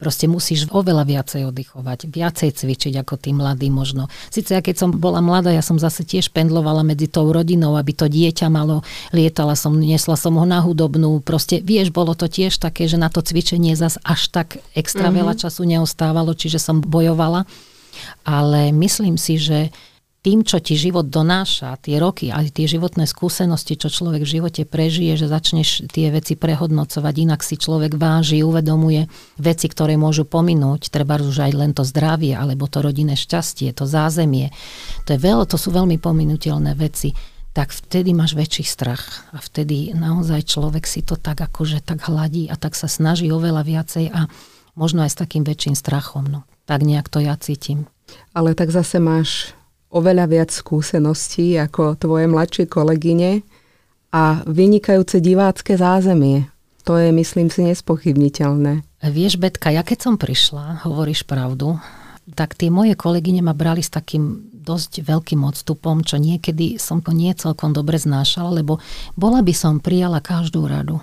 proste 0.00 0.24
musíš 0.24 0.64
oveľa 0.72 1.04
viacej 1.04 1.42
oddychovať, 1.52 2.08
viacej 2.08 2.50
cvičiť 2.56 2.94
ako 3.04 3.14
tí 3.20 3.36
mladí 3.36 3.68
možno. 3.68 4.08
Sice 4.32 4.56
ja 4.56 4.64
keď 4.64 4.80
som 4.80 4.88
bola 4.96 5.20
mladá, 5.20 5.52
ja 5.52 5.60
som 5.60 5.76
zase 5.76 6.08
tiež 6.08 6.32
pendlovala 6.32 6.80
medzi 6.80 7.04
tou 7.04 7.28
rodinou, 7.28 7.76
aby 7.76 7.92
to 7.92 8.08
dieťa 8.08 8.48
malo, 8.48 8.80
lietala 9.12 9.52
som, 9.52 9.76
nesla 9.76 10.16
som 10.16 10.38
ho 10.40 10.46
na 10.48 10.64
hudobnú, 10.64 11.20
proste 11.20 11.60
vieš, 11.60 11.92
bolo 11.92 12.16
to 12.16 12.30
tiež 12.32 12.56
také, 12.56 12.88
že 12.88 12.96
na 12.96 13.12
to 13.12 13.20
cvičenie 13.20 13.76
zas 13.76 14.00
až 14.00 14.32
tak 14.32 14.62
extra 14.72 15.12
mm-hmm. 15.12 15.20
veľa 15.20 15.34
času 15.36 15.62
neostávalo, 15.68 16.32
čiže 16.32 16.56
som 16.56 16.80
bojovala. 16.80 17.44
Ale 18.24 18.72
myslím 18.72 19.20
si, 19.20 19.36
že 19.36 19.68
tým, 20.20 20.44
čo 20.44 20.60
ti 20.60 20.76
život 20.76 21.08
donáša, 21.08 21.80
tie 21.80 21.96
roky 21.96 22.28
a 22.28 22.44
tie 22.44 22.68
životné 22.68 23.08
skúsenosti, 23.08 23.80
čo 23.80 23.88
človek 23.88 24.20
v 24.20 24.32
živote 24.36 24.62
prežije, 24.68 25.16
že 25.16 25.32
začneš 25.32 25.88
tie 25.88 26.12
veci 26.12 26.36
prehodnocovať, 26.36 27.14
inak 27.24 27.40
si 27.40 27.56
človek 27.56 27.96
váži, 27.96 28.44
uvedomuje 28.44 29.08
veci, 29.40 29.66
ktoré 29.72 29.96
môžu 29.96 30.28
pominúť, 30.28 30.92
treba 30.92 31.16
už 31.16 31.48
aj 31.48 31.52
len 31.56 31.72
to 31.72 31.88
zdravie, 31.88 32.36
alebo 32.36 32.68
to 32.68 32.84
rodinné 32.84 33.16
šťastie, 33.16 33.72
to 33.72 33.88
zázemie. 33.88 34.52
To, 35.08 35.16
je 35.16 35.20
veľ, 35.24 35.48
to 35.48 35.56
sú 35.56 35.72
veľmi 35.72 35.96
pominutelné 35.96 36.76
veci 36.76 37.16
tak 37.50 37.74
vtedy 37.74 38.14
máš 38.14 38.38
väčší 38.38 38.62
strach 38.62 39.26
a 39.34 39.42
vtedy 39.42 39.90
naozaj 39.90 40.46
človek 40.46 40.86
si 40.86 41.02
to 41.02 41.18
tak 41.18 41.42
akože 41.42 41.82
tak 41.82 42.06
hladí 42.06 42.46
a 42.46 42.54
tak 42.54 42.78
sa 42.78 42.86
snaží 42.86 43.26
oveľa 43.26 43.66
viacej 43.66 44.06
a 44.14 44.30
možno 44.78 45.02
aj 45.02 45.10
s 45.10 45.18
takým 45.18 45.42
väčším 45.42 45.74
strachom. 45.74 46.30
No. 46.30 46.46
Tak 46.70 46.86
nejak 46.86 47.10
to 47.10 47.18
ja 47.18 47.34
cítim. 47.34 47.90
Ale 48.34 48.54
tak 48.54 48.70
zase 48.70 49.02
máš 49.02 49.58
oveľa 49.90 50.26
viac 50.30 50.50
skúseností 50.54 51.58
ako 51.58 51.98
tvoje 51.98 52.30
mladšie 52.30 52.64
kolegyne 52.70 53.42
a 54.14 54.42
vynikajúce 54.46 55.18
divácké 55.18 55.74
zázemie. 55.74 56.46
To 56.88 56.96
je, 56.96 57.12
myslím 57.12 57.52
si, 57.52 57.62
nespochybniteľné. 57.66 58.82
Vieš, 59.04 59.36
Betka, 59.36 59.70
ja 59.70 59.84
keď 59.84 59.98
som 60.10 60.14
prišla, 60.16 60.86
hovoríš 60.86 61.28
pravdu, 61.28 61.76
tak 62.32 62.56
tie 62.56 62.70
moje 62.70 62.94
kolegyne 62.94 63.42
ma 63.44 63.52
brali 63.52 63.82
s 63.82 63.92
takým 63.92 64.50
dosť 64.60 65.02
veľkým 65.02 65.40
odstupom, 65.42 66.04
čo 66.04 66.20
niekedy 66.20 66.78
som 66.78 67.02
to 67.02 67.10
nie 67.10 67.32
celkom 67.34 67.74
dobre 67.74 67.96
znášala, 67.98 68.60
lebo 68.62 68.78
bola 69.18 69.42
by 69.42 69.54
som 69.56 69.82
prijala 69.82 70.22
každú 70.22 70.68
radu. 70.68 71.00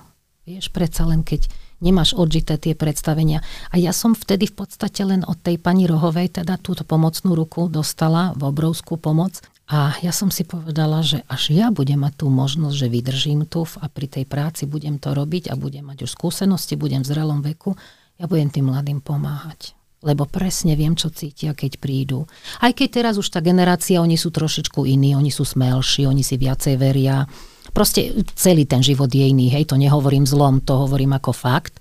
Vieš, 0.47 0.71
predsa 0.71 1.03
len 1.03 1.25
keď 1.25 1.51
nemáš 1.81 2.17
odžité 2.17 2.57
tie 2.57 2.73
predstavenia. 2.73 3.45
A 3.69 3.77
ja 3.77 3.93
som 3.93 4.17
vtedy 4.17 4.49
v 4.49 4.65
podstate 4.65 5.05
len 5.05 5.21
od 5.25 5.37
tej 5.39 5.61
pani 5.61 5.85
Rohovej 5.85 6.41
teda 6.41 6.57
túto 6.57 6.81
pomocnú 6.81 7.37
ruku 7.37 7.69
dostala 7.69 8.33
v 8.33 8.49
obrovskú 8.49 8.97
pomoc. 8.97 9.41
A 9.67 9.99
ja 9.99 10.15
som 10.15 10.31
si 10.31 10.47
povedala, 10.47 11.03
že 11.03 11.27
až 11.27 11.51
ja 11.51 11.67
budem 11.75 11.99
mať 11.99 12.23
tú 12.23 12.31
možnosť, 12.31 12.75
že 12.75 12.87
vydržím 12.87 13.43
tu 13.43 13.67
a 13.67 13.91
pri 13.91 14.07
tej 14.07 14.23
práci 14.23 14.63
budem 14.63 14.95
to 14.95 15.11
robiť 15.11 15.51
a 15.51 15.59
budem 15.59 15.83
mať 15.83 16.07
už 16.07 16.15
skúsenosti, 16.15 16.79
budem 16.79 17.03
v 17.03 17.09
zrelom 17.11 17.43
veku, 17.43 17.75
ja 18.15 18.31
budem 18.31 18.47
tým 18.47 18.71
mladým 18.71 19.03
pomáhať. 19.03 19.75
Lebo 20.07 20.23
presne 20.23 20.79
viem, 20.79 20.95
čo 20.95 21.11
cítia, 21.11 21.51
keď 21.51 21.83
prídu. 21.83 22.31
Aj 22.63 22.71
keď 22.71 23.01
teraz 23.01 23.15
už 23.19 23.27
tá 23.27 23.43
generácia, 23.43 23.99
oni 23.99 24.15
sú 24.15 24.31
trošičku 24.31 24.87
iní, 24.87 25.19
oni 25.19 25.33
sú 25.35 25.43
smelší, 25.43 26.07
oni 26.07 26.23
si 26.23 26.39
viacej 26.39 26.79
veria 26.79 27.27
Proste 27.75 28.23
celý 28.35 28.67
ten 28.67 28.83
život 28.83 29.11
je 29.11 29.27
iný, 29.27 29.51
hej, 29.51 29.67
to 29.69 29.75
nehovorím 29.79 30.27
zlom, 30.27 30.63
to 30.63 30.75
hovorím 30.75 31.15
ako 31.17 31.31
fakt, 31.33 31.79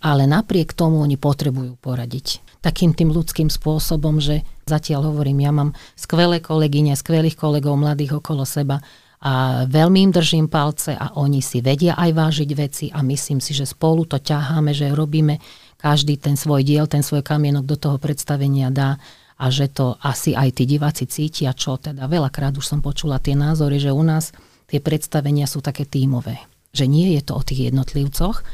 ale 0.00 0.24
napriek 0.24 0.72
tomu 0.72 1.04
oni 1.04 1.20
potrebujú 1.20 1.76
poradiť. 1.76 2.40
Takým 2.60 2.92
tým 2.92 3.12
ľudským 3.12 3.48
spôsobom, 3.48 4.20
že 4.20 4.44
zatiaľ 4.68 5.12
hovorím, 5.12 5.44
ja 5.44 5.52
mám 5.52 5.70
skvelé 5.96 6.40
kolegyne, 6.40 6.96
skvelých 6.96 7.36
kolegov 7.36 7.76
mladých 7.76 8.20
okolo 8.20 8.44
seba 8.44 8.80
a 9.20 9.64
veľmi 9.68 10.08
im 10.08 10.12
držím 10.16 10.48
palce 10.48 10.96
a 10.96 11.12
oni 11.20 11.44
si 11.44 11.60
vedia 11.60 11.92
aj 11.92 12.10
vážiť 12.16 12.50
veci 12.56 12.86
a 12.88 13.04
myslím 13.04 13.36
si, 13.36 13.52
že 13.52 13.68
spolu 13.68 14.08
to 14.08 14.16
ťaháme, 14.16 14.72
že 14.72 14.88
robíme 14.96 15.36
každý 15.76 16.16
ten 16.16 16.40
svoj 16.40 16.64
diel, 16.64 16.88
ten 16.88 17.04
svoj 17.04 17.20
kamienok 17.20 17.68
do 17.68 17.76
toho 17.76 17.96
predstavenia 18.00 18.72
dá 18.72 18.96
a 19.40 19.48
že 19.48 19.68
to 19.72 19.96
asi 20.00 20.32
aj 20.32 20.56
tí 20.56 20.64
diváci 20.68 21.04
cítia, 21.08 21.52
čo 21.52 21.76
teda 21.76 22.08
veľakrát 22.08 22.56
už 22.56 22.64
som 22.64 22.80
počula 22.80 23.20
tie 23.20 23.36
názory, 23.36 23.80
že 23.80 23.92
u 23.92 24.04
nás 24.04 24.32
tie 24.70 24.78
predstavenia 24.78 25.50
sú 25.50 25.58
také 25.58 25.82
tímové. 25.84 26.38
Že 26.70 26.86
nie 26.86 27.18
je 27.18 27.22
to 27.26 27.34
o 27.34 27.42
tých 27.42 27.74
jednotlivcoch, 27.74 28.46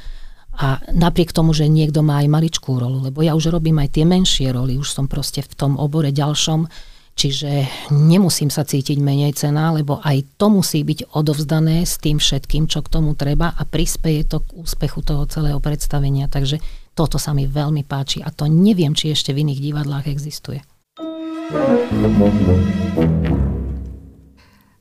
a 0.56 0.80
napriek 0.88 1.36
tomu, 1.36 1.52
že 1.52 1.68
niekto 1.68 2.00
má 2.00 2.24
aj 2.24 2.32
maličkú 2.32 2.80
rolu, 2.80 3.04
lebo 3.04 3.20
ja 3.20 3.36
už 3.36 3.52
robím 3.52 3.76
aj 3.76 3.92
tie 3.92 4.08
menšie 4.08 4.48
roly, 4.56 4.80
už 4.80 4.88
som 4.88 5.04
proste 5.04 5.44
v 5.44 5.52
tom 5.52 5.76
obore 5.76 6.08
ďalšom, 6.16 6.64
čiže 7.12 7.68
nemusím 7.92 8.48
sa 8.48 8.64
cítiť 8.64 8.96
menej 8.96 9.36
cena, 9.36 9.68
lebo 9.76 10.00
aj 10.00 10.40
to 10.40 10.48
musí 10.48 10.80
byť 10.80 11.12
odovzdané 11.12 11.84
s 11.84 12.00
tým 12.00 12.16
všetkým, 12.16 12.72
čo 12.72 12.80
k 12.80 12.88
tomu 12.88 13.12
treba 13.12 13.52
a 13.52 13.62
prispieje 13.68 14.32
to 14.32 14.40
k 14.40 14.56
úspechu 14.56 15.04
toho 15.04 15.28
celého 15.28 15.60
predstavenia. 15.60 16.24
Takže 16.24 16.56
toto 16.96 17.20
sa 17.20 17.36
mi 17.36 17.44
veľmi 17.44 17.84
páči 17.84 18.24
a 18.24 18.32
to 18.32 18.48
neviem, 18.48 18.96
či 18.96 19.12
ešte 19.12 19.36
v 19.36 19.44
iných 19.44 19.60
divadlách 19.60 20.08
existuje. 20.08 20.64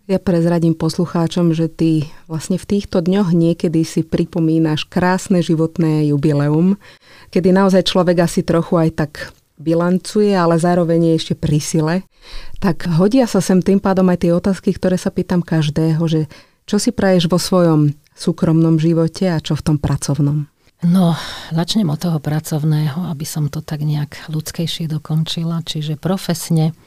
Ja 0.05 0.21
prezradím 0.21 0.77
poslucháčom, 0.77 1.57
že 1.57 1.65
ty 1.65 2.05
vlastne 2.29 2.61
v 2.61 2.77
týchto 2.77 3.01
dňoch 3.01 3.33
niekedy 3.33 3.81
si 3.81 4.05
pripomínaš 4.05 4.85
krásne 4.85 5.41
životné 5.41 6.13
jubileum, 6.13 6.77
kedy 7.33 7.49
naozaj 7.49 7.89
človek 7.89 8.21
asi 8.21 8.45
trochu 8.45 8.77
aj 8.77 8.89
tak 9.01 9.33
bilancuje, 9.57 10.29
ale 10.37 10.61
zároveň 10.61 11.09
je 11.09 11.13
ešte 11.17 11.33
pri 11.33 11.57
sile. 11.57 11.95
Tak 12.61 12.85
hodia 13.01 13.25
sa 13.25 13.41
sem 13.41 13.65
tým 13.65 13.81
pádom 13.81 14.05
aj 14.13 14.21
tie 14.21 14.29
otázky, 14.29 14.77
ktoré 14.77 14.93
sa 15.01 15.09
pýtam 15.09 15.41
každého, 15.41 16.05
že 16.05 16.29
čo 16.69 16.77
si 16.77 16.93
praješ 16.93 17.25
vo 17.25 17.41
svojom 17.41 17.97
súkromnom 18.13 18.77
živote 18.77 19.25
a 19.33 19.41
čo 19.41 19.57
v 19.57 19.73
tom 19.73 19.77
pracovnom? 19.81 20.45
No, 20.85 21.17
začnem 21.49 21.89
od 21.89 21.97
toho 21.97 22.21
pracovného, 22.21 23.09
aby 23.09 23.25
som 23.25 23.49
to 23.49 23.65
tak 23.65 23.81
nejak 23.81 24.29
ľudskejšie 24.29 24.85
dokončila. 24.85 25.65
Čiže 25.65 25.97
profesne 25.97 26.77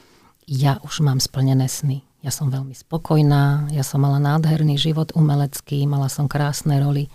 ja 0.47 0.79
už 0.87 1.03
mám 1.03 1.19
splnené 1.19 1.67
sny 1.67 2.07
ja 2.19 2.31
som 2.35 2.51
veľmi 2.51 2.75
spokojná, 2.75 3.71
ja 3.71 3.83
som 3.83 4.03
mala 4.03 4.19
nádherný 4.19 4.75
život 4.75 5.15
umelecký, 5.15 5.87
mala 5.87 6.11
som 6.11 6.27
krásne 6.27 6.75
roly. 6.83 7.07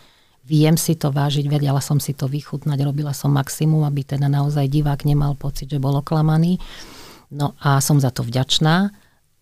Viem 0.45 0.77
si 0.81 0.97
to 0.97 1.13
vážiť, 1.13 1.45
vedela 1.49 1.81
som 1.81 2.01
si 2.01 2.17
to 2.17 2.29
vychutnať, 2.29 2.79
robila 2.85 3.13
som 3.13 3.33
maximum, 3.33 3.85
aby 3.85 4.05
teda 4.05 4.29
naozaj 4.29 4.69
divák 4.69 5.05
nemal 5.05 5.37
pocit, 5.37 5.69
že 5.69 5.81
bol 5.81 5.97
oklamaný. 6.01 6.57
No 7.33 7.53
a 7.61 7.81
som 7.85 8.01
za 8.01 8.13
to 8.13 8.25
vďačná. 8.25 8.93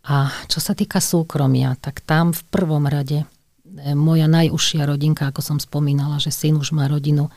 A 0.03 0.17
čo 0.51 0.59
sa 0.59 0.75
týka 0.75 0.99
súkromia, 0.99 1.79
tak 1.79 2.03
tam 2.03 2.35
v 2.35 2.43
prvom 2.51 2.91
rade 2.91 3.23
e, 3.23 3.27
moja 3.95 4.27
najúžšia 4.27 4.83
rodinka, 4.83 5.31
ako 5.31 5.43
som 5.43 5.59
spomínala, 5.63 6.19
že 6.19 6.35
syn 6.35 6.59
už 6.59 6.75
má 6.75 6.91
rodinu, 6.91 7.31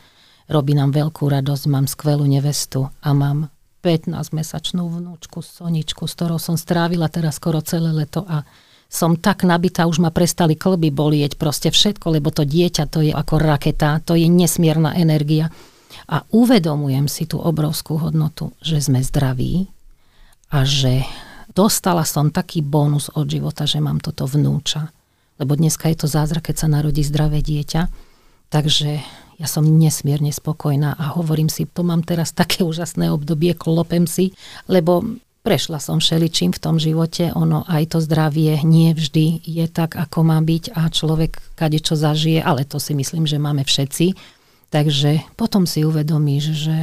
robí 0.50 0.74
nám 0.74 0.90
veľkú 0.90 1.30
radosť, 1.30 1.70
mám 1.70 1.86
skvelú 1.86 2.26
nevestu 2.26 2.90
a 3.06 3.10
mám 3.14 3.54
15-mesačnú 3.86 4.82
vnúčku 4.90 5.46
Soničku, 5.46 6.10
s 6.10 6.18
ktorou 6.18 6.42
som 6.42 6.58
strávila 6.58 7.06
teraz 7.06 7.38
skoro 7.38 7.62
celé 7.62 7.94
leto 7.94 8.26
a 8.26 8.42
som 8.90 9.14
tak 9.14 9.46
nabitá, 9.46 9.86
už 9.86 10.02
ma 10.02 10.10
prestali 10.10 10.58
klby 10.58 10.90
bolieť, 10.90 11.38
proste 11.38 11.70
všetko, 11.70 12.18
lebo 12.18 12.34
to 12.34 12.42
dieťa 12.42 12.90
to 12.90 13.06
je 13.06 13.14
ako 13.14 13.38
raketa, 13.38 14.02
to 14.02 14.18
je 14.18 14.26
nesmierna 14.26 14.98
energia. 14.98 15.54
A 16.10 16.26
uvedomujem 16.34 17.06
si 17.06 17.30
tú 17.30 17.38
obrovskú 17.38 18.02
hodnotu, 18.02 18.54
že 18.62 18.82
sme 18.82 19.06
zdraví 19.06 19.70
a 20.50 20.66
že 20.66 21.06
dostala 21.54 22.06
som 22.06 22.34
taký 22.34 22.66
bonus 22.66 23.14
od 23.14 23.30
života, 23.30 23.70
že 23.70 23.82
mám 23.82 24.02
toto 24.02 24.26
vnúča. 24.26 24.90
Lebo 25.38 25.54
dneska 25.58 25.92
je 25.92 25.98
to 26.00 26.08
zázrak, 26.08 26.50
keď 26.50 26.66
sa 26.66 26.68
narodí 26.72 27.04
zdravé 27.04 27.44
dieťa. 27.44 27.82
Takže 28.56 29.04
ja 29.36 29.48
som 29.52 29.68
nesmierne 29.68 30.32
spokojná 30.32 30.96
a 30.96 31.20
hovorím 31.20 31.52
si, 31.52 31.68
to 31.68 31.84
mám 31.84 32.08
teraz 32.08 32.32
také 32.40 32.64
úžasné 32.64 33.12
obdobie, 33.12 33.52
klopem 33.52 34.08
si, 34.08 34.32
lebo 34.72 35.04
prešla 35.44 35.84
som 35.84 36.00
všeličím 36.00 36.56
v 36.56 36.64
tom 36.64 36.80
živote, 36.80 37.36
ono 37.36 37.68
aj 37.68 37.94
to 37.94 38.00
zdravie 38.00 38.64
nie 38.64 38.96
vždy 38.96 39.44
je 39.44 39.66
tak, 39.68 40.00
ako 40.00 40.24
má 40.24 40.40
byť 40.40 40.74
a 40.74 40.88
človek 40.88 41.38
kade 41.60 41.84
čo 41.84 42.00
zažije, 42.00 42.40
ale 42.40 42.64
to 42.64 42.80
si 42.80 42.96
myslím, 42.96 43.28
že 43.28 43.38
máme 43.38 43.68
všetci 43.68 44.16
Takže 44.76 45.24
potom 45.40 45.64
si 45.64 45.88
uvedomíš, 45.88 46.68
že 46.68 46.76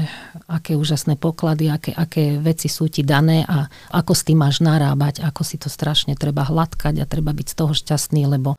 aké 0.48 0.80
úžasné 0.80 1.20
poklady, 1.20 1.68
aké, 1.68 1.92
aké 1.92 2.40
veci 2.40 2.72
sú 2.72 2.88
ti 2.88 3.04
dané 3.04 3.44
a 3.44 3.68
ako 3.92 4.16
s 4.16 4.24
tým 4.24 4.40
máš 4.40 4.64
narábať, 4.64 5.20
ako 5.20 5.44
si 5.44 5.60
to 5.60 5.68
strašne 5.68 6.16
treba 6.16 6.48
hladkať 6.48 7.04
a 7.04 7.04
treba 7.04 7.36
byť 7.36 7.52
z 7.52 7.56
toho 7.60 7.76
šťastný, 7.76 8.24
lebo 8.32 8.56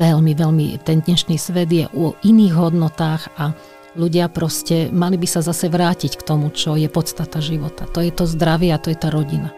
veľmi, 0.00 0.32
veľmi 0.32 0.80
ten 0.80 1.04
dnešný 1.04 1.36
svet 1.36 1.68
je 1.68 1.84
o 1.92 2.16
iných 2.24 2.56
hodnotách 2.56 3.36
a 3.36 3.52
ľudia 4.00 4.32
proste 4.32 4.88
mali 4.88 5.20
by 5.20 5.28
sa 5.28 5.44
zase 5.44 5.68
vrátiť 5.68 6.16
k 6.16 6.24
tomu, 6.24 6.48
čo 6.48 6.80
je 6.80 6.88
podstata 6.88 7.44
života. 7.44 7.84
To 7.92 8.00
je 8.00 8.16
to 8.16 8.24
zdravie 8.24 8.72
a 8.72 8.80
to 8.80 8.88
je 8.88 8.96
tá 8.96 9.12
rodina. 9.12 9.52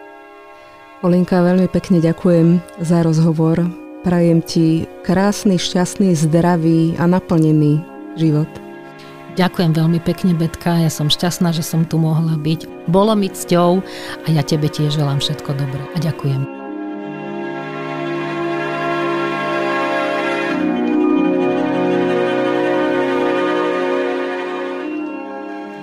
Olinka, 1.07 1.47
veľmi 1.47 1.71
pekne 1.71 2.03
ďakujem 2.03 2.59
za 2.83 3.07
rozhovor. 3.07 3.71
Prajem 4.03 4.43
ti 4.43 4.91
krásny, 5.07 5.63
šťastný, 5.63 6.11
zdravý 6.19 6.99
a 6.99 7.07
naplnený 7.07 7.87
život. 8.19 8.66
Ďakujem 9.37 9.77
veľmi 9.77 10.01
pekne, 10.01 10.33
Betka, 10.33 10.81
ja 10.81 10.89
som 10.89 11.13
šťastná, 11.13 11.53
že 11.53 11.61
som 11.61 11.85
tu 11.85 12.01
mohla 12.01 12.41
byť. 12.41 12.89
Bolo 12.89 13.13
mi 13.13 13.29
cťou 13.29 13.85
a 14.25 14.27
ja 14.33 14.41
tebe 14.41 14.65
tiež 14.65 14.97
želám 14.97 15.21
všetko 15.21 15.53
dobré 15.53 15.85
a 15.93 15.99
ďakujem. 16.01 16.49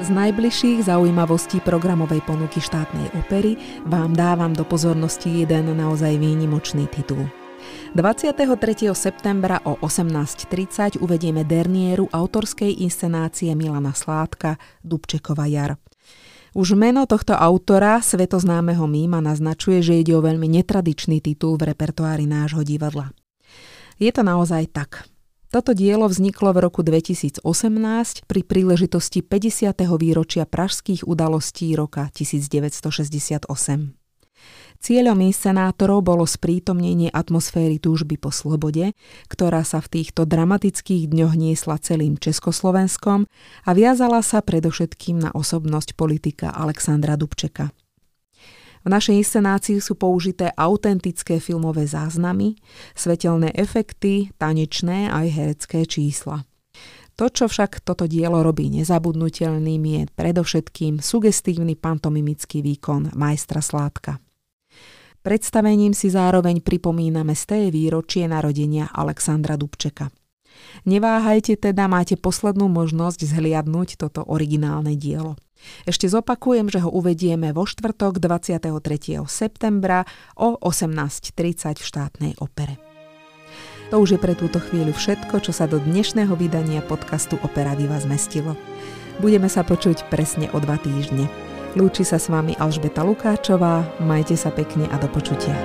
Z 0.02 0.10
najbližších 0.10 0.89
zaujímavostí 0.89 1.62
programovej 1.62 2.26
ponuky 2.26 2.58
štátnej 2.58 3.13
opery 3.13 3.56
vám 3.86 4.18
dávam 4.18 4.58
do 4.58 4.66
pozornosti 4.66 5.46
jeden 5.46 5.78
naozaj 5.78 6.18
výnimočný 6.18 6.89
titul. 6.89 7.30
23. 7.93 8.89
septembra 8.97 9.62
o 9.63 9.78
18.30 9.80 10.97
uvedieme 10.97 11.45
dernieru 11.45 12.10
autorskej 12.10 12.82
inscenácie 12.82 13.54
Milana 13.54 13.93
Sládka 13.93 14.58
Dubčekova 14.82 15.45
jar. 15.45 15.78
Už 16.54 16.78
meno 16.78 17.10
tohto 17.10 17.34
autora, 17.34 17.97
svetoznámeho 17.97 18.86
míma, 18.86 19.26
naznačuje, 19.26 19.82
že 19.82 19.97
ide 20.06 20.13
o 20.13 20.21
veľmi 20.21 20.45
netradičný 20.45 21.17
titul 21.17 21.58
v 21.58 21.73
repertoári 21.73 22.30
nášho 22.30 22.62
divadla. 22.62 23.10
Je 23.97 24.13
to 24.13 24.21
naozaj 24.21 24.69
tak. 24.69 25.10
Toto 25.54 25.78
dielo 25.78 26.10
vzniklo 26.10 26.49
v 26.54 26.65
roku 26.65 26.82
2018 26.82 27.45
pri 28.26 28.41
príležitosti 28.41 29.21
50. 29.21 29.86
výročia 30.02 30.49
pražských 30.49 31.06
udalostí 31.06 31.78
roka 31.78 32.10
1968. 32.10 34.03
Cieľom 34.84 35.15
inscenátorov 35.24 36.04
bolo 36.04 36.28
sprítomnenie 36.28 37.08
atmosféry 37.08 37.80
túžby 37.80 38.19
po 38.19 38.36
slobode, 38.36 38.91
ktorá 39.32 39.63
sa 39.63 39.80
v 39.80 39.88
týchto 39.88 40.28
dramatických 40.28 41.08
dňoch 41.08 41.39
niesla 41.39 41.80
celým 41.80 42.19
Československom 42.19 43.24
a 43.63 43.69
viazala 43.72 44.19
sa 44.19 44.43
predovšetkým 44.43 45.24
na 45.24 45.32
osobnosť 45.32 45.96
politika 45.96 46.52
Alexandra 46.52 47.15
Dubčeka. 47.15 47.72
V 48.84 48.88
našej 48.91 49.24
inscenácii 49.24 49.80
sú 49.80 49.96
použité 49.96 50.52
autentické 50.60 51.39
filmové 51.39 51.88
záznamy, 51.88 52.60
svetelné 52.91 53.56
efekty, 53.56 54.36
tanečné 54.36 55.08
aj 55.08 55.26
herecké 55.32 55.88
čísla. 55.88 56.43
To, 57.15 57.32
čo 57.32 57.48
však 57.48 57.88
toto 57.88 58.04
dielo 58.04 58.43
robí 58.43 58.67
nezabudnutelným, 58.67 59.84
je 59.88 60.02
predovšetkým 60.12 61.00
sugestívny 61.00 61.80
pantomimický 61.80 62.60
výkon 62.60 63.15
majstra 63.15 63.63
Sládka. 63.63 64.19
Predstavením 65.24 65.96
si 65.96 66.12
zároveň 66.12 66.60
pripomíname 66.60 67.32
z 67.32 67.44
té 67.48 67.60
výročie 67.72 68.28
narodenia 68.28 68.92
Alexandra 68.92 69.56
Dubčeka. 69.56 70.12
Neváhajte 70.84 71.56
teda, 71.56 71.88
máte 71.88 72.20
poslednú 72.20 72.68
možnosť 72.68 73.24
zhliadnúť 73.32 73.96
toto 73.96 74.28
originálne 74.28 75.00
dielo. 75.00 75.40
Ešte 75.88 76.12
zopakujem, 76.12 76.68
že 76.68 76.84
ho 76.84 76.92
uvedieme 76.92 77.56
vo 77.56 77.64
štvrtok 77.64 78.20
23. 78.20 79.24
septembra 79.24 80.04
o 80.36 80.60
18.30 80.60 81.80
v 81.80 81.86
štátnej 81.88 82.34
opere. 82.44 82.76
To 83.96 84.04
už 84.04 84.18
je 84.18 84.20
pre 84.20 84.36
túto 84.36 84.60
chvíľu 84.60 84.92
všetko, 84.92 85.40
čo 85.40 85.56
sa 85.56 85.72
do 85.72 85.80
dnešného 85.80 86.36
vydania 86.36 86.84
podcastu 86.84 87.40
Opera 87.40 87.80
Diva 87.80 87.96
zmestilo. 88.02 88.60
Budeme 89.24 89.48
sa 89.48 89.64
počuť 89.64 90.12
presne 90.12 90.52
o 90.52 90.60
dva 90.60 90.76
týždne. 90.76 91.53
Lúči 91.74 92.06
sa 92.06 92.22
s 92.22 92.30
vami 92.30 92.54
Alžbeta 92.62 93.02
Lukáčová, 93.02 93.82
majte 93.98 94.38
sa 94.38 94.54
pekne 94.54 94.86
a 94.94 95.02
do 95.02 95.10
počutia. 95.10 95.58